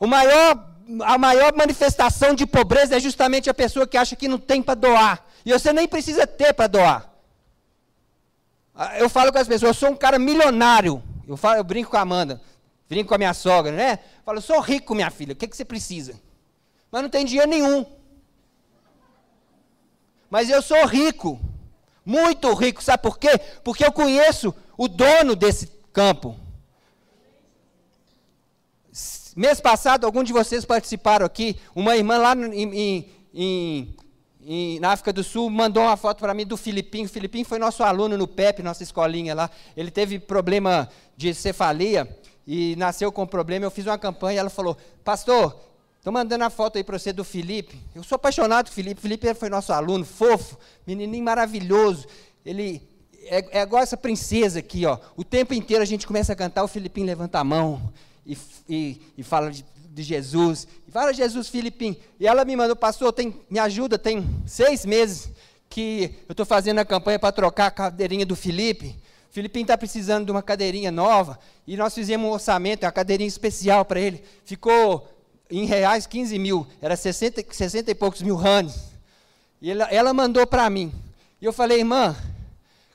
[0.00, 0.68] O maior,
[1.02, 4.74] a maior manifestação de pobreza é justamente a pessoa que acha que não tem para
[4.74, 5.24] doar.
[5.46, 7.08] E você nem precisa ter para doar.
[8.74, 11.00] Ah, eu falo com as pessoas, eu sou um cara milionário.
[11.28, 12.40] Eu, falo, eu brinco com a Amanda.
[12.88, 14.00] Brinco com a minha sogra, né?
[14.24, 16.20] Falo, sou rico, minha filha, o que, que você precisa?
[16.90, 17.86] Mas não tem dinheiro nenhum.
[20.28, 21.40] Mas eu sou rico,
[22.04, 23.38] muito rico, sabe por quê?
[23.62, 26.36] Porque eu conheço o dono desse campo.
[29.36, 31.56] Mês passado, alguns de vocês participaram aqui.
[31.74, 33.96] Uma irmã lá em, em,
[34.44, 37.06] em, na África do Sul mandou uma foto para mim do Filipinho.
[37.06, 39.50] O Filipinho foi nosso aluno no PEP, nossa escolinha lá.
[39.76, 42.08] Ele teve problema de cefalia
[42.46, 43.64] e nasceu com problema.
[43.64, 45.58] Eu fiz uma campanha ela falou: Pastor,
[46.04, 47.80] estou mandando a foto aí para você do Felipe.
[47.94, 49.00] Eu sou apaixonado por Felipe.
[49.00, 52.06] Felipe foi nosso aluno, fofo, menininho maravilhoso.
[52.44, 52.86] Ele
[53.22, 54.98] é, é igual essa princesa aqui, ó.
[55.16, 57.90] O tempo inteiro a gente começa a cantar, o Filipinho levanta a mão
[58.26, 58.36] e,
[58.68, 60.68] e, e fala de, de, Jesus.
[60.86, 61.96] E fala Jesus, Filipinho.
[62.20, 65.30] E ela me mandou, pastor, tem, me ajuda, tem seis meses
[65.70, 68.94] que eu estou fazendo a campanha para trocar a cadeirinha do Felipe.
[69.30, 71.38] O Filipinho está precisando de uma cadeirinha nova.
[71.66, 74.22] E nós fizemos um orçamento, uma cadeirinha especial para ele.
[74.44, 75.13] Ficou
[75.50, 76.66] em reais 15 mil.
[76.80, 78.76] Era 60, 60 e poucos mil randes.
[79.60, 80.92] E ela, ela mandou para mim.
[81.40, 82.16] E eu falei, irmã,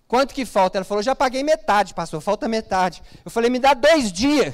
[0.07, 0.77] quanto que falta?
[0.77, 3.01] Ela falou, já paguei metade, pastor, falta metade.
[3.23, 4.53] Eu falei, me dá dois dias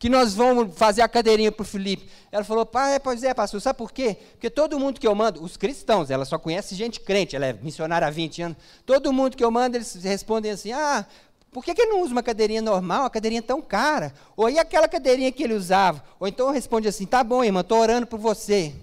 [0.00, 2.08] que nós vamos fazer a cadeirinha para o Felipe.
[2.32, 4.16] Ela falou, pai, pois é, pastor, sabe por quê?
[4.32, 7.52] Porque todo mundo que eu mando, os cristãos, ela só conhece gente crente, ela é
[7.52, 11.04] missionária há 20 anos, todo mundo que eu mando, eles respondem assim, ah,
[11.52, 14.14] por que, que ele não usa uma cadeirinha normal, uma cadeirinha tão cara?
[14.36, 16.02] Ou e aquela cadeirinha que ele usava?
[16.20, 18.74] Ou então responde assim, tá bom, irmã, estou orando por você.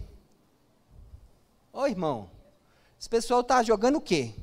[1.72, 2.30] Ô irmão,
[3.00, 4.34] esse pessoal está jogando o quê?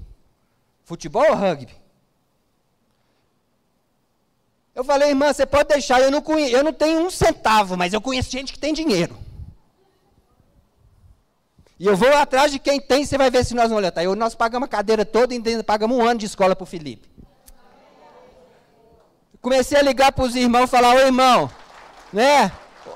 [0.85, 1.75] Futebol ou rugby?
[4.75, 6.51] Eu falei, irmã, você pode deixar, eu não, conhe...
[6.51, 9.17] eu não tenho um centavo, mas eu conheço gente que tem dinheiro.
[11.79, 13.93] E eu vou atrás de quem tem, você vai ver se nós vamos olhar.
[13.93, 14.03] Tá?
[14.03, 17.14] Eu, nós pagamos a cadeira toda e pagamos um ano de escola para o Felipe.
[19.45, 21.51] Comecei a ligar para os irmãos e falar, ô irmão,
[22.11, 22.51] né?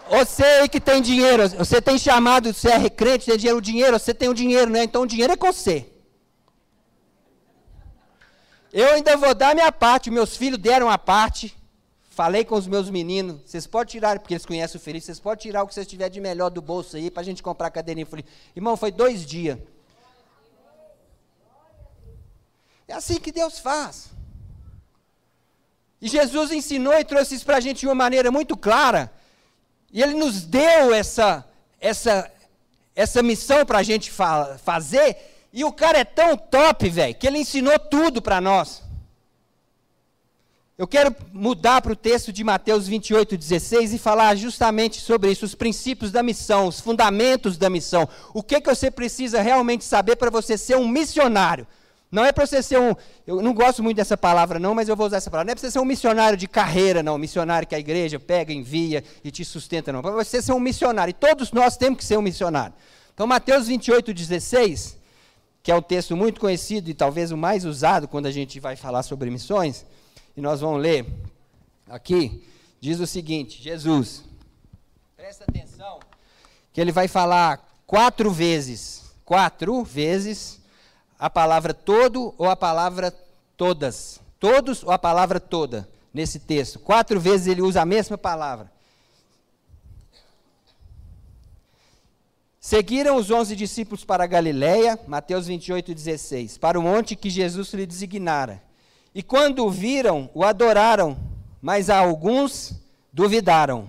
[0.09, 3.99] Você aí que tem dinheiro, você tem chamado, você é crente, tem dinheiro, o dinheiro,
[3.99, 4.83] você tem o dinheiro, né?
[4.83, 5.93] Então o dinheiro é com você.
[8.73, 11.55] Eu ainda vou dar minha parte, meus filhos deram a parte.
[12.09, 15.43] Falei com os meus meninos, vocês podem tirar, porque eles conhecem o Felipe, vocês podem
[15.43, 17.71] tirar o que vocês tiverem de melhor do bolso aí, para a gente comprar a
[17.71, 18.07] cadeirinha.
[18.07, 18.25] falei,
[18.57, 19.59] irmão, foi dois dias.
[22.89, 24.17] É assim que Deus faz.
[26.01, 29.11] E Jesus ensinou e trouxe isso para a gente de uma maneira muito clara.
[29.93, 31.45] E Ele nos deu essa,
[31.81, 32.31] essa,
[32.95, 35.17] essa missão para a gente fa fazer.
[35.53, 38.83] E o cara é tão top, velho, que ele ensinou tudo para nós.
[40.77, 45.45] Eu quero mudar para o texto de Mateus 28, 16 e falar justamente sobre isso,
[45.45, 48.09] os princípios da missão, os fundamentos da missão.
[48.33, 51.67] O que, que você precisa realmente saber para você ser um missionário?
[52.11, 52.95] Não é para você ser um.
[53.27, 55.47] Eu não gosto muito dessa palavra, não, mas eu vou usar essa palavra.
[55.47, 57.17] Não é para você ser um missionário de carreira, não.
[57.17, 60.01] Um missionário que a igreja pega, envia e te sustenta, não.
[60.01, 61.11] Para você ser um missionário.
[61.11, 62.75] E todos nós temos que ser um missionário.
[63.13, 64.97] Então, Mateus 28, 16,
[65.63, 68.75] que é um texto muito conhecido e talvez o mais usado quando a gente vai
[68.75, 69.85] falar sobre missões
[70.37, 71.05] e nós vamos ler
[71.89, 72.45] aqui,
[72.81, 74.25] diz o seguinte: Jesus,
[75.17, 75.99] presta atenção,
[76.73, 80.58] que ele vai falar quatro vezes, quatro vezes,
[81.19, 83.13] a palavra todo ou a palavra
[83.57, 84.21] todas.
[84.39, 86.79] Todos ou a palavra toda, nesse texto.
[86.79, 88.71] Quatro vezes ele usa a mesma palavra.
[92.61, 97.73] Seguiram os onze discípulos para a Galiléia, Mateus 28, 16, para o monte que Jesus
[97.73, 98.63] lhe designara.
[99.15, 101.17] E quando o viram, o adoraram,
[101.63, 102.75] mas alguns
[103.13, 103.89] duvidaram.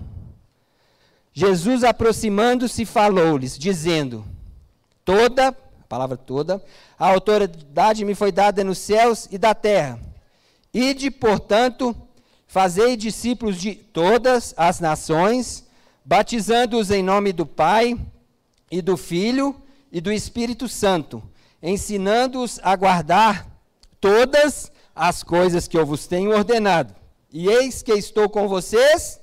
[1.32, 4.24] Jesus, aproximando-se, falou-lhes, dizendo:
[5.04, 5.56] Toda,
[5.90, 6.62] palavra toda,
[6.96, 9.98] a autoridade me foi dada nos céus e da terra.
[10.72, 11.96] Ide, portanto,
[12.46, 15.66] fazei discípulos de todas as nações,
[16.04, 17.98] batizando-os em nome do Pai
[18.70, 21.20] e do Filho e do Espírito Santo,
[21.60, 23.48] ensinando-os a guardar
[24.00, 26.94] todas as coisas que eu vos tenho ordenado.
[27.32, 29.20] E eis que estou com vocês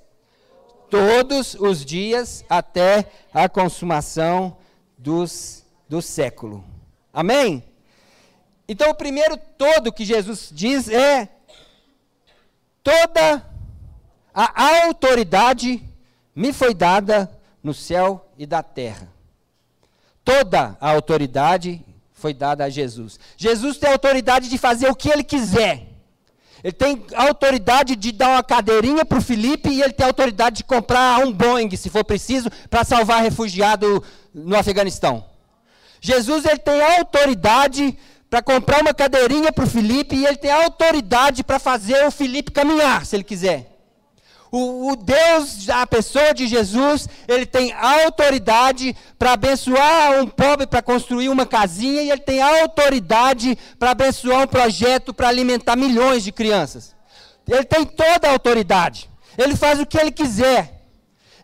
[0.89, 4.58] todos os dias até a consumação
[4.97, 6.63] dos, do século.
[7.13, 7.63] Amém?
[8.67, 11.30] Então, o primeiro todo que Jesus diz é:
[12.84, 13.45] toda
[14.34, 15.84] a autoridade
[16.36, 17.32] me foi dada
[17.63, 19.08] no céu e da terra.
[20.23, 23.19] Toda a autoridade foi dada a Jesus.
[23.38, 25.88] Jesus tem autoridade de fazer o que ele quiser.
[26.63, 30.63] Ele tem autoridade de dar uma cadeirinha para o Felipe e ele tem autoridade de
[30.63, 35.23] comprar um Boeing, se for preciso, para salvar refugiado no Afeganistão.
[36.01, 37.97] Jesus ele tem autoridade
[38.29, 42.51] para comprar uma cadeirinha para o Felipe e ele tem autoridade para fazer o Felipe
[42.51, 43.77] caminhar, se ele quiser.
[44.51, 50.81] O, o, Deus, a pessoa de Jesus, ele tem autoridade para abençoar um pobre para
[50.81, 56.31] construir uma casinha e ele tem autoridade para abençoar um projeto para alimentar milhões de
[56.31, 56.95] crianças.
[57.47, 59.10] Ele tem toda a autoridade.
[59.38, 60.76] Ele faz o que ele quiser.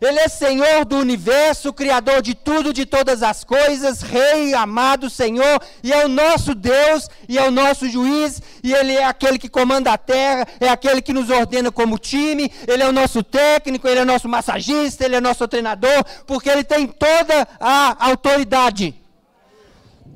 [0.06, 5.62] Ele é Senhor do universo, Criador de tudo, de todas as coisas, Rei, amado Senhor,
[5.82, 9.48] e é o nosso Deus, e é o nosso juiz, e Ele é aquele que
[9.48, 13.88] comanda a terra, é aquele que nos ordena como time, Ele é o nosso técnico,
[13.88, 18.94] Ele é o nosso massagista, Ele é nosso treinador, porque Ele tem toda a autoridade.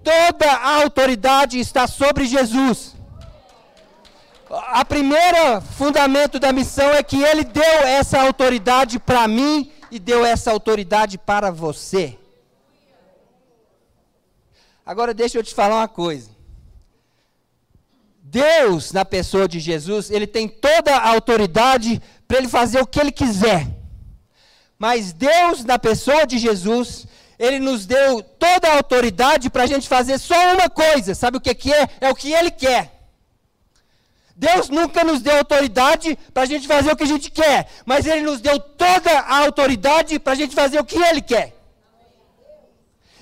[0.04, 2.94] Toda a autoridade está sobre Jesus.
[4.50, 10.24] A primeira fundamento da missão é que ele deu essa autoridade para mim e deu
[10.24, 12.18] essa autoridade para você.
[14.84, 16.30] Agora deixa eu te falar uma coisa.
[18.22, 23.00] Deus, na pessoa de Jesus, ele tem toda a autoridade para ele fazer o que
[23.00, 23.66] ele quiser.
[24.78, 27.06] Mas Deus, na pessoa de Jesus,
[27.38, 31.14] ele nos deu toda a autoridade para a gente fazer só uma coisa.
[31.14, 31.88] Sabe o que, que é?
[32.00, 32.97] É o que ele quer.
[34.38, 38.06] Deus nunca nos deu autoridade para a gente fazer o que a gente quer, mas
[38.06, 41.56] Ele nos deu toda a autoridade para a gente fazer o que Ele quer.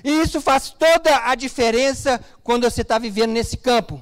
[0.04, 3.98] E isso faz toda a diferença quando você está vivendo nesse campo.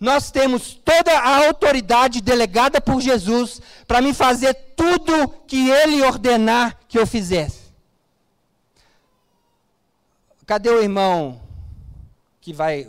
[0.00, 6.76] Nós temos toda a autoridade delegada por Jesus para me fazer tudo que Ele ordenar
[6.88, 7.72] que eu fizesse.
[10.44, 11.40] Cadê o irmão
[12.40, 12.88] que vai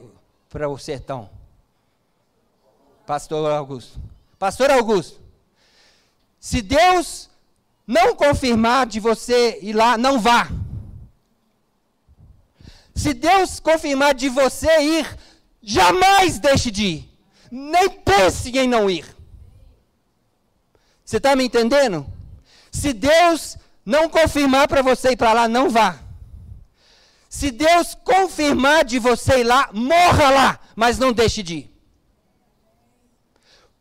[0.50, 1.30] para o sertão?
[3.14, 4.02] Pastor Augusto.
[4.40, 5.22] Pastor Augusto,
[6.40, 7.30] se Deus
[7.86, 10.50] não confirmar de você ir lá, não vá.
[12.96, 15.18] Se Deus confirmar de você ir,
[15.62, 17.10] jamais deixe de ir.
[17.52, 19.06] Nem pense em não ir.
[21.06, 22.12] Você está me entendendo?
[22.72, 26.00] Se Deus não confirmar para você ir para lá, não vá.
[27.30, 31.73] Se Deus confirmar de você ir lá, morra lá, mas não deixe de ir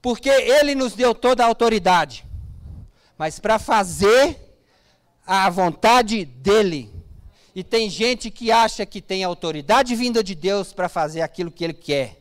[0.03, 2.27] porque Ele nos deu toda a autoridade,
[3.17, 4.37] mas para fazer
[5.25, 6.93] a vontade dEle.
[7.55, 11.63] E tem gente que acha que tem autoridade vinda de Deus para fazer aquilo que
[11.63, 12.19] Ele quer.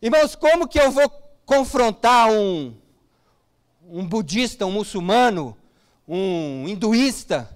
[0.00, 1.10] Irmãos, como que eu vou
[1.44, 2.74] confrontar um,
[3.86, 5.54] um budista, um muçulmano,
[6.08, 7.54] um hinduísta,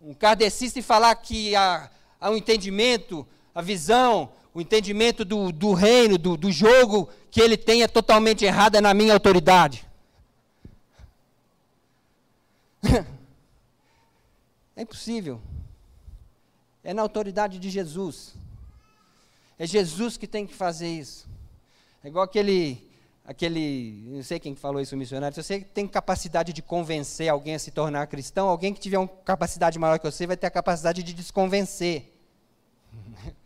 [0.00, 1.88] um kardecista e falar que há,
[2.20, 7.56] há um entendimento, a visão, o entendimento do, do reino, do, do jogo que ele
[7.56, 9.84] tem é totalmente errado, é na minha autoridade.
[14.76, 15.40] É impossível.
[16.82, 18.34] É na autoridade de Jesus.
[19.56, 21.28] É Jesus que tem que fazer isso.
[22.02, 22.90] É igual aquele,
[23.24, 25.32] aquele, não sei quem falou isso, o missionário.
[25.32, 29.06] Se você tem capacidade de convencer alguém a se tornar cristão, alguém que tiver uma
[29.06, 32.12] capacidade maior que você vai ter a capacidade de desconvencer.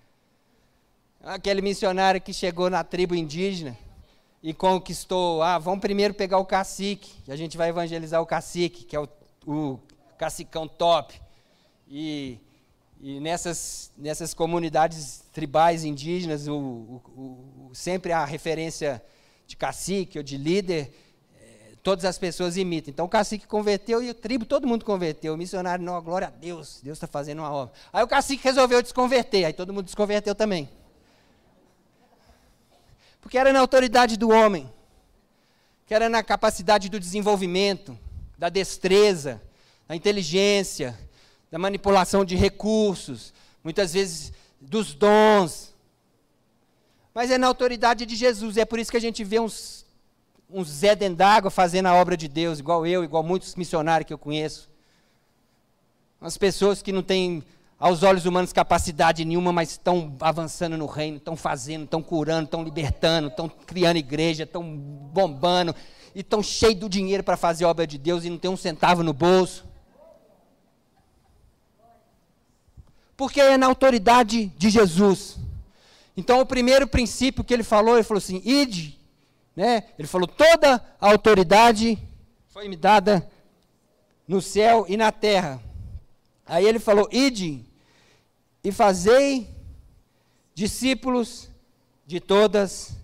[1.29, 3.77] Aquele missionário que chegou na tribo indígena
[4.43, 8.83] e conquistou, ah, vamos primeiro pegar o cacique, e a gente vai evangelizar o cacique,
[8.83, 9.07] que é o,
[9.47, 9.79] o
[10.17, 11.21] cacicão top.
[11.87, 12.39] E,
[12.99, 19.03] e nessas, nessas comunidades tribais indígenas, o, o, sempre a referência
[19.47, 20.91] de cacique ou de líder,
[21.39, 22.91] eh, todas as pessoas imitam.
[22.91, 25.35] Então o cacique converteu e o tribo, todo mundo converteu.
[25.35, 27.75] O missionário, não, glória a Deus, Deus está fazendo uma obra.
[27.93, 30.71] Aí o cacique resolveu desconverter, aí todo mundo desconverteu também.
[33.29, 34.73] Porque era na autoridade do homem,
[35.85, 37.99] que era na capacidade do desenvolvimento,
[38.39, 39.43] da destreza,
[39.87, 40.99] da inteligência,
[41.51, 45.75] da manipulação de recursos, muitas vezes dos dons.
[47.13, 49.85] Mas é na autoridade de Jesus, é por isso que a gente vê uns,
[50.49, 54.19] uns Zé d'água fazendo a obra de Deus, igual eu, igual muitos missionários que eu
[54.19, 54.71] conheço.
[56.19, 57.45] Umas pessoas que não têm
[57.79, 62.65] aos olhos humanos capacidade nenhuma, mas estão avançando no reino, estão fazendo, estão curando, estão
[62.65, 65.75] libertando, estão criando igreja, estão bombando,
[66.15, 68.57] e estão cheios do dinheiro para fazer a obra de Deus e não tem um
[68.57, 69.65] centavo no bolso.
[73.17, 75.37] Porque é na autoridade de Jesus.
[76.17, 78.99] Então, o primeiro princípio que ele falou, ele falou assim: ide,
[79.55, 79.85] né?
[79.97, 81.99] Ele falou: toda a autoridade
[82.49, 83.29] foi me dada
[84.27, 85.61] no céu e na terra.
[86.45, 87.68] Aí ele falou: ide
[88.63, 89.49] e fazei
[90.55, 91.49] discípulos
[92.07, 92.97] de todas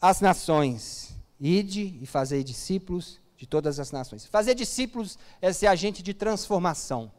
[0.00, 1.14] as nações.
[1.40, 4.26] Ide e fazei discípulos de todas as nações.
[4.26, 7.10] Fazer discípulos é ser agente de transformação.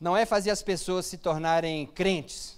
[0.00, 2.56] Não é fazer as pessoas se tornarem crentes.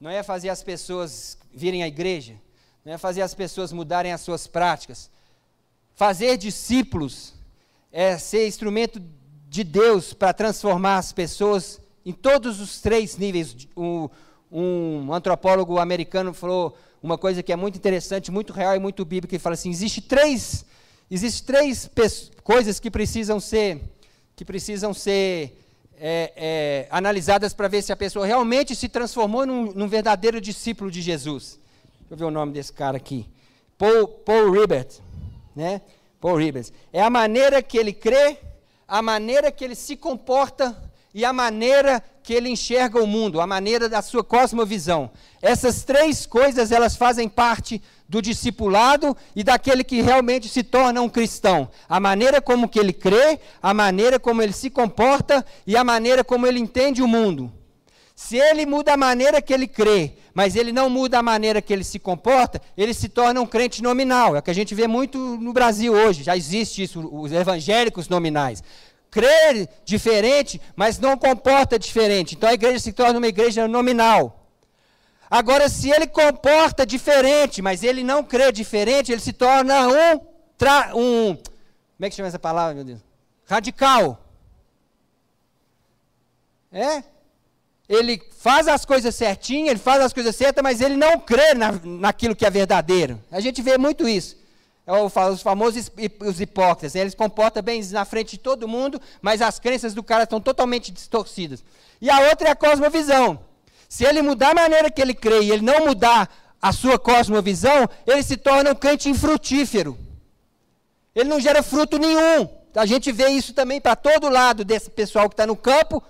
[0.00, 2.40] Não é fazer as pessoas virem à igreja.
[2.84, 5.10] Não é fazer as pessoas mudarem as suas práticas.
[5.94, 7.34] fazer discípulos,
[7.92, 9.02] é ser instrumento
[9.48, 11.78] de Deus para transformar as pessoas
[12.10, 13.56] em todos os três níveis.
[13.76, 19.34] Um, antropólogo americano falou uma coisa que é muito interessante, muito real e muito bíblica,
[19.34, 20.66] ele fala assim: existe três,
[21.08, 21.88] existe três
[22.42, 23.80] coisas que precisam ser,
[24.34, 25.56] que precisam ser
[25.96, 30.90] é, é, analisadas para ver se a pessoa realmente se transformou num, num, verdadeiro discípulo
[30.90, 31.60] de Jesus.
[32.00, 33.24] Deixa eu ver o nome desse cara aqui.
[33.78, 34.52] Paul, Paul.
[35.54, 35.80] Né?
[36.20, 36.70] Paul Ribert.
[36.92, 38.36] É a maneira que ele crê,
[38.86, 43.46] a maneira que ele se comporta e a maneira que ele enxerga o mundo, a
[43.46, 45.10] maneira da sua cosmovisão.
[45.42, 51.08] Essas três coisas elas fazem parte do discipulado e daquele que realmente se torna um
[51.08, 51.68] cristão.
[51.88, 56.22] A maneira como que ele crê, a maneira como ele se comporta e a maneira
[56.22, 57.52] como ele entende o mundo.
[58.14, 61.72] Se ele muda a maneira que ele crê, mas ele não muda a maneira que
[61.72, 64.36] ele se comporta, ele se torna um crente nominal.
[64.36, 66.22] É o que a gente vê muito no Brasil hoje.
[66.22, 68.62] Já existe isso, os evangélicos nominais.
[69.10, 72.34] Crê diferente, mas não comporta diferente.
[72.34, 74.46] Então a igreja se torna uma igreja nominal.
[75.30, 80.20] Agora, se ele comporta diferente, mas ele não crê diferente, ele se torna um,
[80.56, 81.36] tra, um
[82.00, 83.00] como é que chama essa palavra, meu Deus?
[83.46, 84.24] Radical.
[86.72, 87.04] É?
[87.86, 91.72] Ele faz as coisas certinho, ele faz as coisas certas, mas ele não crê na,
[91.84, 93.22] naquilo que é verdadeiro.
[93.30, 94.39] A gente vê muito isso.
[94.90, 95.88] É os famosos
[96.26, 96.96] os hipócritas.
[96.96, 100.90] Eles comportam bem na frente de todo mundo, mas as crenças do cara estão totalmente
[100.90, 101.62] distorcidas.
[102.00, 103.38] E a outra é a cosmovisão.
[103.88, 106.28] Se ele mudar a maneira que ele crê e ele não mudar
[106.60, 109.96] a sua cosmovisão, ele se torna um crente infrutífero.
[111.14, 112.48] Ele não gera fruto nenhum.
[112.74, 116.02] A gente vê isso também para todo lado desse pessoal que está no campo,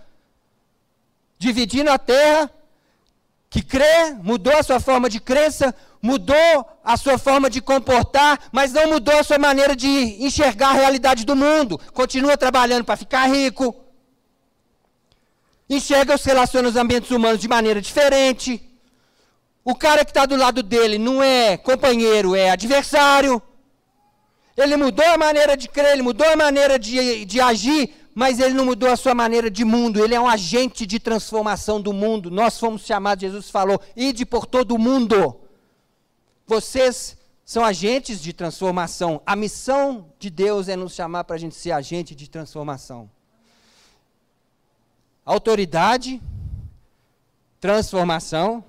[1.39, 2.51] dividindo a terra,
[3.51, 8.72] que crê, mudou a sua forma de crença, mudou a sua forma de comportar, mas
[8.72, 9.88] não mudou a sua maneira de
[10.24, 11.76] enxergar a realidade do mundo.
[11.92, 13.74] Continua trabalhando para ficar rico,
[15.68, 18.62] enxerga os relacionamentos humanos de maneira diferente.
[19.64, 23.42] O cara que está do lado dele não é companheiro, é adversário.
[24.57, 28.55] Ele mudou a maneira de crer, ele mudou a maneira de, de agir, mas ele
[28.55, 30.03] não mudou a sua maneira de mundo.
[30.03, 32.31] Ele é um agente de transformação do mundo.
[32.31, 35.41] Nós fomos chamados, Jesus falou, ide por todo o mundo.
[36.47, 39.23] Vocês são agentes de transformação.
[39.25, 43.11] A missão de Deus é nos chamar para a gente ser agente de transformação
[45.25, 46.21] autoridade,
[47.61, 48.65] transformação.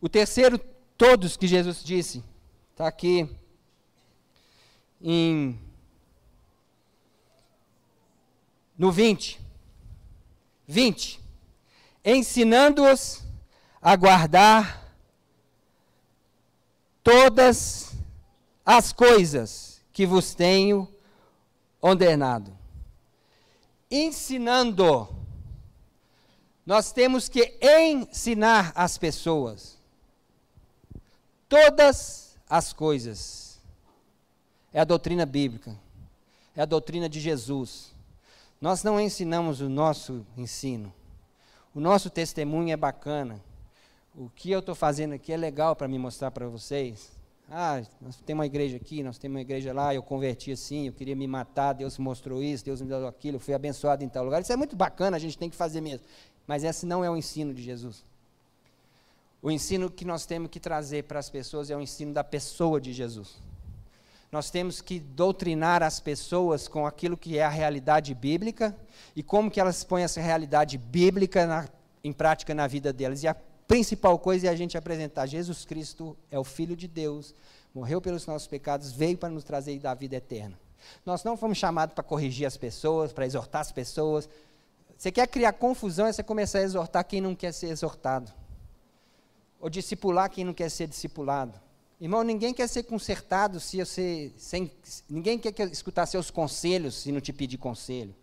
[0.00, 0.58] O terceiro,
[0.96, 2.22] todos que Jesus disse,
[2.70, 3.28] está aqui
[5.00, 5.58] em
[8.78, 9.40] no 20.
[10.66, 11.20] 20.
[12.04, 13.24] Ensinando-os
[13.82, 14.94] a guardar
[17.02, 17.92] todas
[18.64, 20.88] as coisas que vos tenho
[21.80, 22.56] ordenado.
[23.90, 25.18] Ensinando
[26.68, 29.78] nós temos que ensinar as pessoas
[31.48, 33.58] todas as coisas.
[34.70, 35.74] É a doutrina bíblica,
[36.54, 37.94] é a doutrina de Jesus.
[38.60, 40.92] Nós não ensinamos o nosso ensino.
[41.74, 43.40] O nosso testemunho é bacana.
[44.14, 47.16] O que eu estou fazendo aqui é legal para me mostrar para vocês.
[47.50, 50.92] Ah, nós temos uma igreja aqui, nós temos uma igreja lá, eu converti assim, eu
[50.92, 54.24] queria me matar, Deus mostrou isso, Deus me deu aquilo, eu fui abençoado em tal
[54.24, 54.42] lugar.
[54.42, 56.04] Isso é muito bacana, a gente tem que fazer mesmo.
[56.46, 58.04] Mas esse não é o ensino de Jesus.
[59.40, 62.80] O ensino que nós temos que trazer para as pessoas é o ensino da pessoa
[62.80, 63.40] de Jesus.
[64.30, 68.76] Nós temos que doutrinar as pessoas com aquilo que é a realidade bíblica
[69.16, 71.68] e como que elas põem essa realidade bíblica na,
[72.04, 73.22] em prática na vida delas.
[73.22, 73.34] E a
[73.66, 77.34] principal coisa é a gente apresentar Jesus Cristo é o Filho de Deus,
[77.74, 80.58] morreu pelos nossos pecados, veio para nos trazer da vida eterna.
[81.04, 84.28] Nós não fomos chamados para corrigir as pessoas, para exortar as pessoas,
[84.98, 88.32] você quer criar confusão, é você começar a exortar quem não quer ser exortado.
[89.60, 91.54] Ou discipular quem não quer ser discipulado.
[92.00, 94.30] Irmão, ninguém quer ser consertado se você.
[94.36, 94.70] Sem,
[95.10, 98.14] ninguém quer escutar seus conselhos se não te pedir conselho.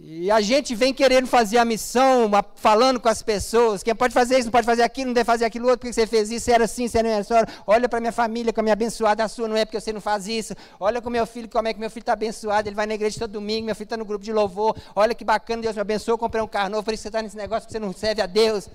[0.00, 4.34] E a gente vem querendo fazer a missão, falando com as pessoas, quem pode fazer
[4.34, 6.64] isso, não pode fazer aquilo, não deve fazer aquilo outro, porque você fez isso, era
[6.64, 7.36] assim, você não era só.
[7.66, 10.26] Olha para minha família, como é abençoada, a sua não é porque você não faz
[10.26, 10.54] isso.
[10.78, 13.20] Olha com meu filho, como é que meu filho está abençoado, ele vai na igreja
[13.20, 14.76] todo domingo, meu filho está no grupo de louvor.
[14.94, 17.36] Olha que bacana, Deus me abençoou, comprei um carro novo, por isso você está nesse
[17.36, 18.68] negócio, porque você não serve a Deus.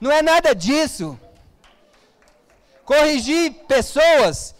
[0.00, 1.18] Não é nada disso.
[2.86, 4.56] Corrigir pessoas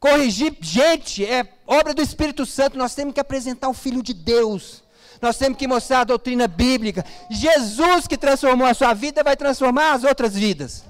[0.00, 2.78] Corrigir gente é obra do Espírito Santo.
[2.78, 4.84] Nós temos que apresentar o Filho de Deus.
[5.20, 7.04] Nós temos que mostrar a doutrina bíblica.
[7.28, 10.84] Jesus que transformou a sua vida vai transformar as outras vidas.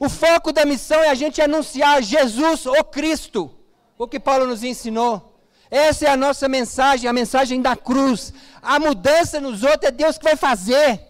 [0.00, 3.50] O foco da missão é a gente anunciar Jesus, o Cristo,
[3.96, 5.38] o que Paulo nos ensinou.
[5.70, 8.32] Essa é a nossa mensagem, a mensagem da cruz.
[8.60, 11.00] A mudança nos outros é Deus que vai fazer.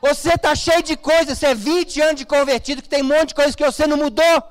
[0.00, 3.28] Você está cheio de coisas, você é 20 anos de convertido, que tem um monte
[3.28, 4.42] de coisas que você não mudou.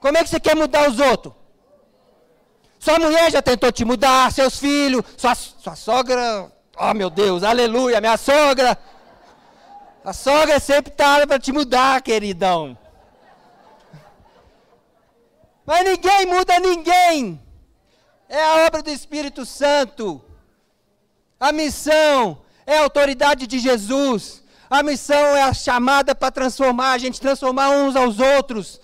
[0.00, 1.34] Como é que você quer mudar os outros?
[2.78, 8.00] Sua mulher já tentou te mudar, seus filhos, sua, sua sogra, oh meu Deus, aleluia,
[8.00, 8.78] minha sogra.
[10.04, 12.78] A sogra sempre está para te mudar, queridão.
[15.66, 17.42] Mas ninguém muda ninguém.
[18.28, 20.22] É a obra do Espírito Santo.
[21.40, 24.42] A missão é a autoridade de Jesus.
[24.70, 28.80] A missão é a chamada para transformar, a gente transformar uns aos outros.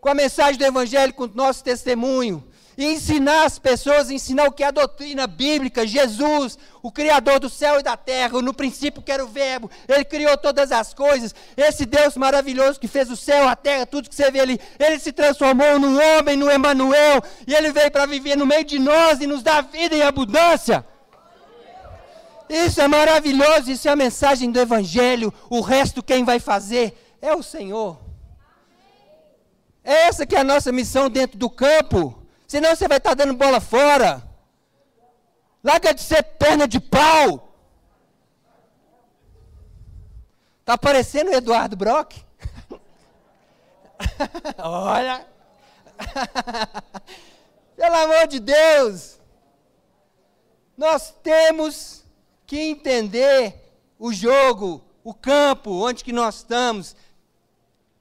[0.00, 2.44] Com a mensagem do Evangelho, com o nosso testemunho
[2.78, 7.50] e ensinar as pessoas, ensinar o que é a doutrina bíblica, Jesus, o Criador do
[7.50, 11.34] céu e da terra, no princípio que era o verbo, ele criou todas as coisas,
[11.56, 15.00] esse Deus maravilhoso que fez o céu, a terra, tudo que você vê ali, ele
[15.00, 19.20] se transformou num homem, no Emanuel, e ele veio para viver no meio de nós
[19.20, 20.86] e nos dar vida em abundância.
[22.48, 25.32] Isso é maravilhoso, isso é a mensagem do Evangelho.
[25.50, 27.98] O resto quem vai fazer é o Senhor.
[29.84, 32.22] É essa que é a nossa missão dentro do campo.
[32.46, 34.22] Senão você vai estar dando bola fora.
[35.62, 37.52] Larga de ser perna de pau.
[40.60, 42.16] Está parecendo o Eduardo Brock?
[44.58, 45.26] Olha.
[47.76, 49.18] Pelo amor de Deus.
[50.76, 51.97] Nós temos
[52.48, 56.96] que entender o jogo, o campo, onde que nós estamos,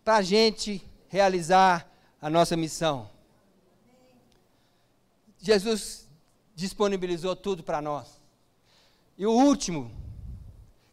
[0.06, 1.86] para a gente realizar
[2.22, 3.10] a nossa missão.
[5.38, 6.08] Jesus
[6.56, 8.22] disponibilizou tudo para nós.
[9.18, 9.92] E o último,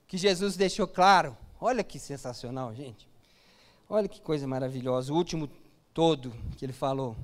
[0.09, 3.09] que Jesus deixou claro, olha que sensacional, gente.
[3.89, 5.13] Olha que coisa maravilhosa.
[5.13, 5.49] O último
[5.93, 7.17] todo que ele falou.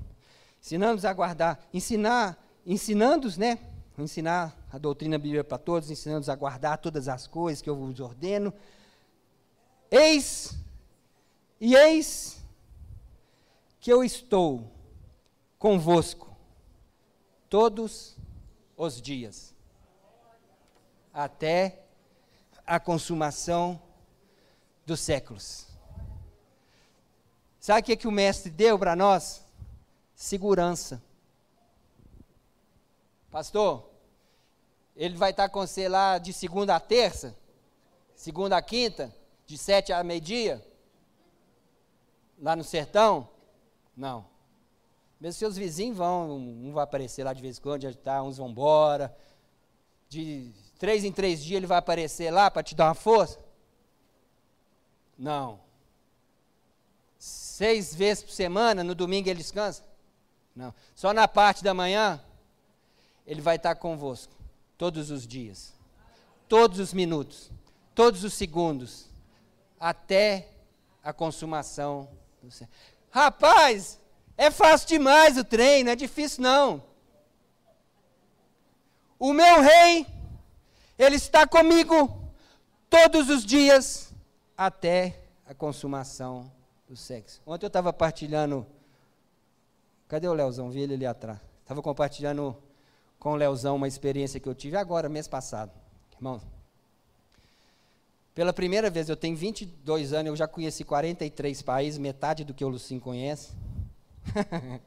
[0.63, 3.59] Ensinando-os a guardar, ensinar, ensinando-os, né?
[4.03, 8.01] Ensinar a doutrina bíblica para todos, ensinando-os a guardar todas as coisas que eu vos
[8.01, 8.53] ordeno.
[9.91, 10.57] Eis,
[11.61, 12.45] e eis
[13.81, 14.71] que eu estou
[15.59, 16.35] convosco
[17.49, 18.17] todos
[18.77, 19.55] os dias,
[21.13, 21.83] até
[22.67, 23.83] a consumação
[24.87, 25.67] dos séculos.
[27.59, 29.45] Sabe o que, que o Mestre deu para nós?
[30.15, 31.03] Segurança.
[33.31, 33.90] Pastor,
[34.97, 37.37] ele vai estar com você lá de segunda a terça,
[38.15, 39.15] segunda a quinta,
[39.47, 40.65] de sete a meio-dia,
[42.39, 43.29] lá no sertão?
[43.97, 44.27] Não.
[45.21, 48.39] Mesmo seus vizinhos vão, um vai aparecer lá de vez em quando, já tá, uns
[48.39, 49.15] vão embora.
[50.09, 53.39] De três em três dias ele vai aparecer lá para te dar uma força?
[55.19, 55.61] Não.
[57.19, 59.85] Seis vezes por semana, no domingo ele descansa?
[60.57, 60.75] Não.
[60.95, 62.19] Só na parte da manhã,
[63.27, 64.40] ele vai estar convosco.
[64.81, 65.75] Todos os dias.
[66.49, 67.51] Todos os minutos.
[67.95, 69.11] Todos os segundos.
[69.79, 70.49] Até
[71.05, 72.09] a consumação
[72.43, 72.67] do céu.
[73.11, 74.01] Rapaz,
[74.39, 76.83] é fácil demais o trem, não é difícil não.
[79.19, 80.07] O meu rei,
[80.99, 82.33] ele está comigo
[82.89, 84.15] todos os dias
[84.57, 86.51] até a consumação
[86.89, 87.43] do sexo.
[87.45, 88.67] Ontem eu estava partilhando.
[90.09, 90.71] Cadê o Leozão?
[90.71, 91.39] Vi ele ali atrás.
[91.65, 92.57] Estava compartilhando
[93.21, 95.71] com o Leozão uma experiência que eu tive agora, mês passado.
[96.17, 96.43] Irmãos,
[98.35, 102.65] pela primeira vez, eu tenho 22 anos, eu já conheci 43 países, metade do que
[102.65, 103.53] o Lucim conhece.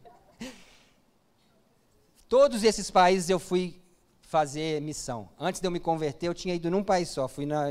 [2.27, 3.79] Todos esses países eu fui
[4.23, 5.29] fazer missão.
[5.39, 7.27] Antes de eu me converter, eu tinha ido num país só.
[7.27, 7.65] Fui na,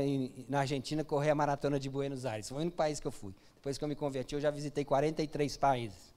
[0.47, 2.47] na Argentina correr a maratona de Buenos Aires.
[2.47, 3.33] Foi o único país que eu fui.
[3.55, 6.13] Depois que eu me converti, eu já visitei 43 países.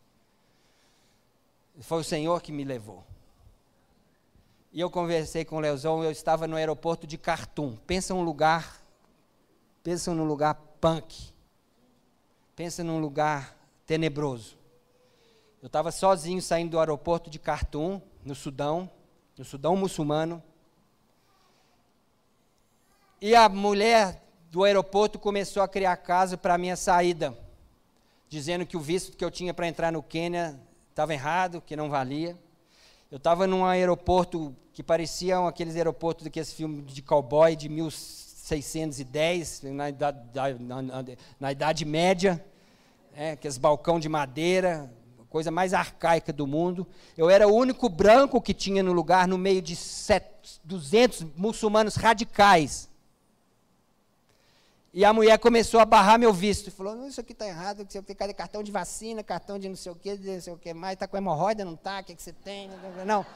[1.80, 3.05] Foi o Senhor que me levou.
[4.77, 7.77] E eu conversei com o Leozão, eu estava no aeroporto de Khartoum.
[7.87, 8.79] Pensa um lugar,
[9.83, 11.33] pensa num lugar punk.
[12.55, 13.57] Pensa num lugar
[13.87, 14.59] tenebroso.
[15.62, 18.91] Eu estava sozinho saindo do aeroporto de Khartoum, no Sudão,
[19.39, 20.43] no Sudão muçulmano.
[23.18, 27.35] E a mulher do aeroporto começou a criar caso para a minha saída,
[28.29, 30.61] dizendo que o visto que eu tinha para entrar no Quênia
[30.91, 32.37] estava errado, que não valia.
[33.09, 39.88] Eu estava num aeroporto que parecia aqueles aeroportos daqueles filmes de cowboy de 1610, na
[39.88, 40.18] idade,
[40.59, 41.04] na, na,
[41.38, 42.44] na idade média,
[43.14, 44.92] é, aqueles balcão de madeira,
[45.30, 46.84] coisa mais arcaica do mundo.
[47.16, 49.78] Eu era o único branco que tinha no lugar, no meio de
[50.64, 52.90] 200 muçulmanos radicais.
[54.97, 56.70] E a mulher começou a barrar meu visto.
[56.70, 59.94] Falou, isso aqui está errado, você tem cartão de vacina, cartão de não sei o
[59.94, 62.32] que, não sei o que mais, está com hemorroida, não está, o que, que você
[62.32, 62.70] tem?
[63.05, 63.26] Não,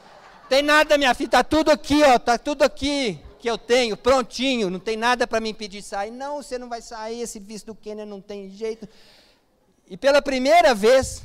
[0.49, 4.71] tem nada, minha filha, está tudo aqui, ó, está tudo aqui que eu tenho, prontinho,
[4.71, 6.09] não tem nada para me impedir de sair.
[6.09, 8.89] Não, você não vai sair, esse visto do Quênia não tem jeito.
[9.87, 11.21] E pela primeira vez,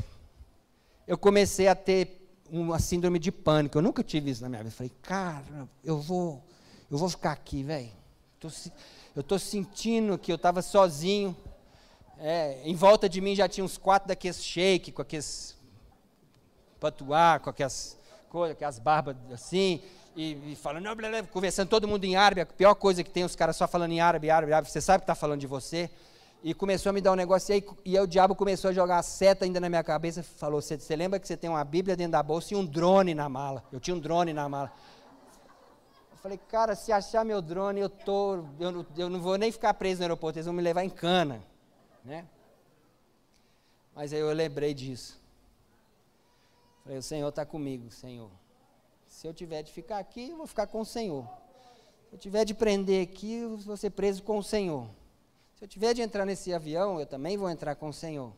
[1.07, 3.79] eu comecei a ter uma síndrome de pânico.
[3.79, 4.77] Eu nunca tive isso na minha vida.
[4.77, 6.45] Falei, cara, eu vou,
[6.91, 8.05] eu vou ficar aqui, velho.
[9.15, 11.37] Eu estou sentindo que eu estava sozinho.
[12.19, 15.57] É, em volta de mim já tinha uns quatro daqueles shake, com aqueles
[16.81, 19.83] patuá, com aquelas coisas, aquelas barbas assim
[20.17, 23.23] e, e falando, blá, blá, conversando todo mundo em árabe, a pior coisa que tem,
[23.23, 25.91] os caras só falando em árabe, árabe, árabe, você sabe que está falando de você.
[26.43, 28.73] E começou a me dar um negócio, e aí, e aí o diabo começou a
[28.73, 31.97] jogar a seta ainda na minha cabeça, falou, você lembra que você tem uma Bíblia
[31.97, 33.65] dentro da bolsa e um drone na mala?
[33.71, 34.73] Eu tinha um drone na mala.
[36.27, 40.01] Falei, cara, se achar meu drone, eu, tô, eu, eu não vou nem ficar preso
[40.01, 41.41] no aeroporto, eles vão me levar em cana.
[42.05, 42.27] Né?
[43.95, 45.23] Mas aí eu lembrei disso.
[46.83, 48.29] Falei, o Senhor está comigo, Senhor.
[49.07, 51.25] Se eu tiver de ficar aqui, eu vou ficar com o Senhor.
[52.09, 54.89] Se eu tiver de prender aqui, eu vou ser preso com o Senhor.
[55.55, 58.33] Se eu tiver de entrar nesse avião, eu também vou entrar com o Senhor.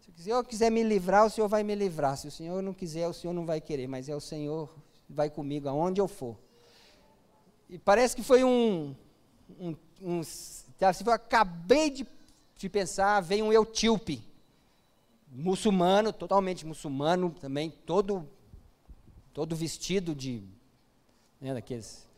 [0.00, 2.16] Se o Senhor quiser me livrar, o Senhor vai me livrar.
[2.16, 3.86] Se o Senhor não quiser, o Senhor não vai querer.
[3.86, 4.74] Mas é o Senhor
[5.06, 6.47] que vai comigo aonde eu for.
[7.68, 8.94] E parece que foi um.
[9.58, 12.06] um, um assim, eu acabei de,
[12.56, 14.22] de pensar, veio um eutíope,
[15.30, 18.28] muçulmano, totalmente muçulmano também, todo
[19.38, 20.42] todo vestido de,
[21.40, 22.08] né, daqueles.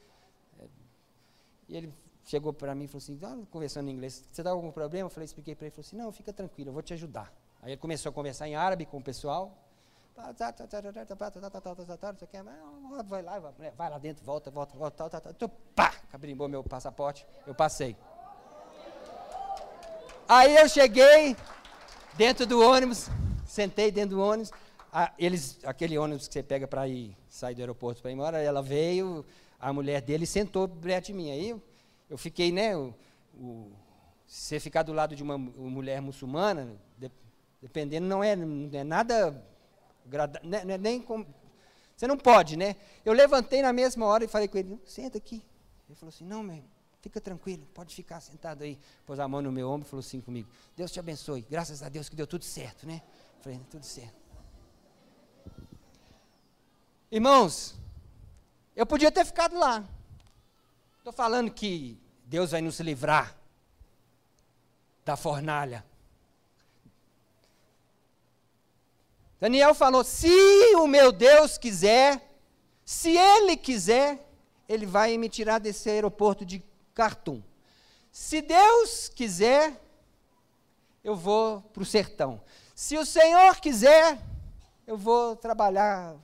[1.68, 1.92] E ele
[2.24, 5.06] chegou para mim e falou assim, ah, conversando em inglês, você está com algum problema?
[5.06, 7.30] Eu falei, expliquei para ele, ele falou assim, não, fica tranquilo, eu vou te ajudar.
[7.60, 9.54] Aí ele começou a conversar em árabe com o pessoal,
[13.02, 13.38] vai lá,
[13.76, 17.96] vai lá dentro, volta, volta, volta, tal, tal, tal, pá, cabrimbou meu passaporte, eu passei.
[20.28, 21.36] Aí eu cheguei
[22.14, 23.08] dentro do ônibus,
[23.46, 24.52] sentei dentro do ônibus,
[24.92, 28.38] a, eles, aquele ônibus que você pega para ir sair do aeroporto para ir embora,
[28.40, 29.24] ela veio,
[29.58, 31.30] a mulher dele sentou perto de mim.
[31.30, 31.60] Aí
[32.08, 32.76] eu, fiquei, né?
[32.76, 32.94] O,
[33.34, 33.72] o,
[34.26, 37.10] você ficar do lado de uma mulher muçulmana, de,
[37.60, 39.44] dependendo, não é, não é nada.
[40.42, 41.24] Né, não é nem com,
[41.96, 42.76] você não pode, né?
[43.04, 45.44] Eu levantei na mesma hora e falei com ele: senta aqui.
[45.88, 46.64] Ele falou assim: não, meu,
[47.00, 48.78] fica tranquilo, pode ficar sentado aí.
[49.04, 51.88] Pôs a mão no meu ombro e falou assim comigo: Deus te abençoe, graças a
[51.88, 53.02] Deus que deu tudo certo, né?
[53.36, 54.20] Eu falei: tudo certo.
[57.10, 57.74] Irmãos,
[58.74, 59.84] eu podia ter ficado lá.
[60.98, 63.36] Estou falando que Deus vai nos livrar
[65.04, 65.84] da fornalha.
[69.40, 70.28] Daniel falou: se
[70.76, 72.20] o meu Deus quiser,
[72.84, 74.24] se ele quiser,
[74.68, 76.62] ele vai me tirar desse aeroporto de
[76.94, 77.42] Khartoum.
[78.12, 79.72] Se Deus quiser,
[81.02, 82.42] eu vou para o sertão.
[82.74, 84.18] Se o Senhor quiser,
[84.86, 86.16] eu vou trabalhar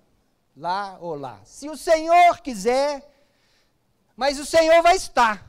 [0.55, 1.41] lá ou lá.
[1.45, 3.03] Se o Senhor quiser,
[4.15, 5.47] mas o Senhor vai estar.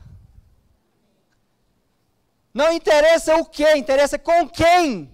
[2.54, 5.12] Não interessa o que, interessa com quem.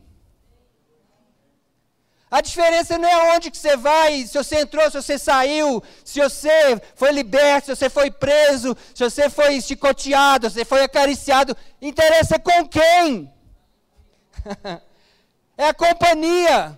[2.35, 6.21] A diferença não é onde que você vai, se você entrou, se você saiu, se
[6.21, 11.57] você foi liberto, se você foi preso, se você foi chicoteado, se você foi acariciado.
[11.81, 13.33] Interessa com quem.
[15.57, 16.77] é a companhia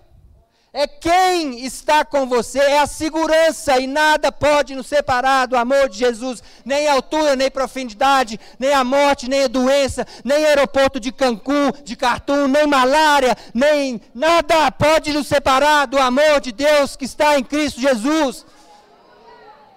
[0.79, 5.89] é quem está com você, é a segurança, e nada pode nos separar do amor
[5.89, 11.11] de Jesus, nem altura, nem profundidade, nem a morte, nem a doença, nem aeroporto de
[11.11, 17.05] Cancún, de Khartoum, nem malária, nem nada pode nos separar do amor de Deus que
[17.05, 18.45] está em Cristo Jesus.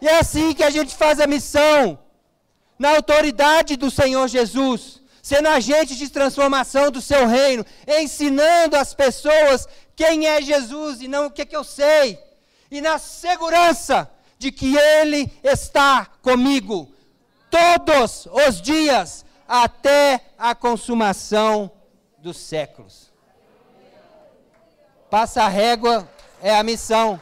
[0.03, 1.98] E é assim que a gente faz a missão,
[2.78, 9.68] na autoridade do Senhor Jesus sendo agente de transformação do seu reino, ensinando as pessoas
[10.01, 12.18] quem é Jesus e não o que, que eu sei,
[12.70, 16.90] e na segurança de que Ele está comigo
[17.51, 21.70] todos os dias até a consumação
[22.16, 23.12] dos séculos.
[25.11, 27.20] Passa a régua é a missão.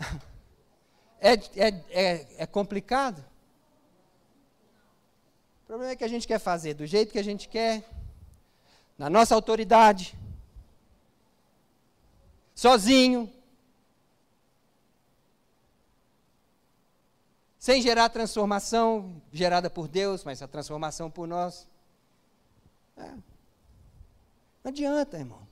[1.26, 3.24] É, é, é, é complicado?
[5.64, 7.88] O problema é que a gente quer fazer do jeito que a gente quer,
[8.98, 10.14] na nossa autoridade,
[12.54, 13.32] sozinho,
[17.58, 21.66] sem gerar transformação gerada por Deus, mas a transformação por nós.
[22.98, 23.08] É.
[24.62, 25.48] Não adianta, irmão.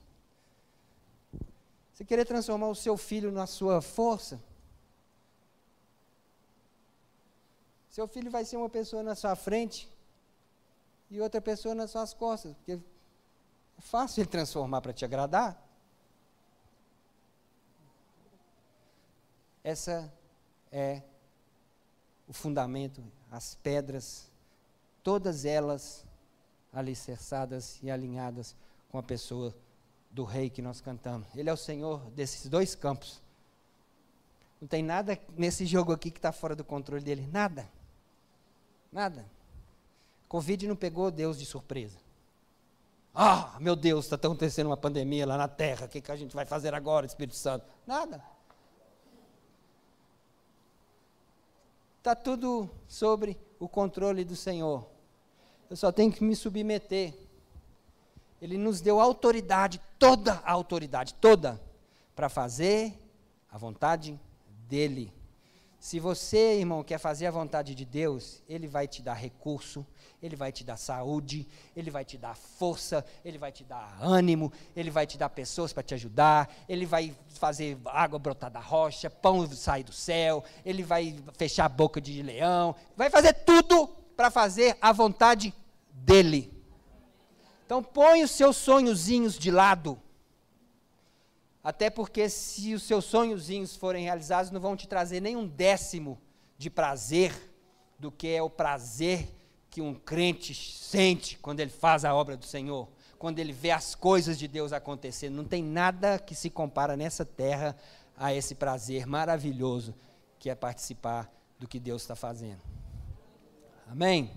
[1.91, 4.39] Você querer transformar o seu filho na sua força,
[7.93, 9.87] Seu filho vai ser uma pessoa na sua frente
[11.13, 15.61] e outra pessoa nas suas costas, porque é fácil ele transformar para te agradar.
[19.63, 20.11] Essa
[20.71, 21.03] é
[22.27, 24.27] o fundamento, as pedras,
[25.03, 26.03] todas elas
[26.73, 28.55] alicerçadas e alinhadas
[28.89, 29.55] com a pessoa
[30.09, 31.27] do rei que nós cantamos.
[31.35, 33.21] Ele é o Senhor desses dois campos.
[34.59, 37.27] Não tem nada nesse jogo aqui que está fora do controle dele.
[37.31, 37.69] Nada.
[38.91, 39.23] Nada.
[40.33, 41.99] Covid não pegou Deus de surpresa.
[43.13, 45.85] Ah, meu Deus, está acontecendo uma pandemia lá na terra.
[45.85, 47.67] O que, que a gente vai fazer agora, Espírito Santo?
[47.85, 48.19] Nada.
[51.99, 54.87] Está tudo sobre o controle do Senhor.
[55.69, 57.13] Eu só tenho que me submeter.
[58.41, 61.61] Ele nos deu autoridade, toda a autoridade, toda,
[62.15, 62.99] para fazer
[63.51, 64.19] a vontade
[64.67, 65.13] dEle.
[65.83, 69.85] Se você, irmão, quer fazer a vontade de Deus, Ele vai te dar recurso,
[70.21, 74.49] Ele vai te dar saúde, Ele vai te dar força, Ele vai te dar ânimo,
[74.77, 79.09] Ele vai te dar pessoas para te ajudar, Ele vai fazer água brotar da rocha,
[79.09, 84.31] pão sair do céu, Ele vai fechar a boca de leão, vai fazer tudo para
[84.31, 85.53] fazer a vontade
[85.91, 86.49] dEle.
[87.65, 90.01] Então põe os seus sonhozinhos de lado.
[91.63, 96.19] Até porque, se os seus sonhozinhos forem realizados, não vão te trazer nem um décimo
[96.57, 97.33] de prazer
[97.97, 99.29] do que é o prazer
[99.69, 103.95] que um crente sente quando ele faz a obra do Senhor, quando ele vê as
[103.95, 105.35] coisas de Deus acontecendo.
[105.35, 107.75] Não tem nada que se compara nessa terra
[108.17, 109.95] a esse prazer maravilhoso
[110.37, 112.59] que é participar do que Deus está fazendo.
[113.87, 114.31] Amém?